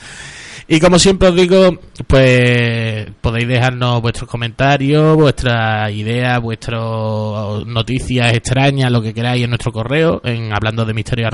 [0.67, 6.79] Y como siempre os digo, pues podéis dejarnos vuestros comentarios, vuestras ideas, vuestras
[7.65, 11.27] noticias extrañas, lo que queráis en nuestro correo, en hablando de misterio.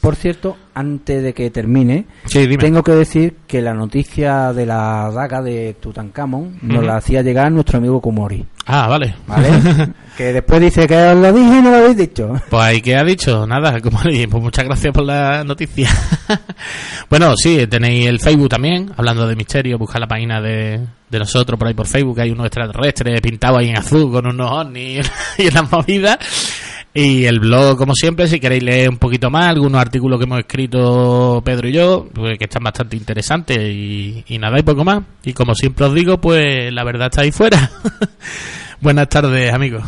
[0.00, 5.10] Por cierto, antes de que termine, Sí, tengo que decir que la noticia de la
[5.14, 8.44] daga de Tutankamón nos la hacía llegar nuestro amigo Kumori.
[8.66, 9.14] Ah, vale.
[9.26, 9.48] ¿Vale?
[10.16, 12.32] que después dice que os lo dije y no lo habéis dicho.
[12.48, 15.88] Pues ahí que ha dicho, nada, como pues muchas gracias por la noticia.
[17.10, 21.58] bueno, sí, tenéis el Facebook también, hablando de misterio, buscar la página de, de nosotros
[21.58, 25.48] por ahí por Facebook, hay unos extraterrestres pintados ahí en azul con unos ovnis y
[25.48, 26.18] unas movidas.
[26.96, 30.38] Y el blog, como siempre, si queréis leer un poquito más, algunos artículos que hemos
[30.38, 35.02] escrito Pedro y yo, pues, que están bastante interesantes y, y nada, y poco más.
[35.24, 37.68] Y como siempre os digo, pues la verdad está ahí fuera.
[38.80, 39.82] Buenas tardes, amigos.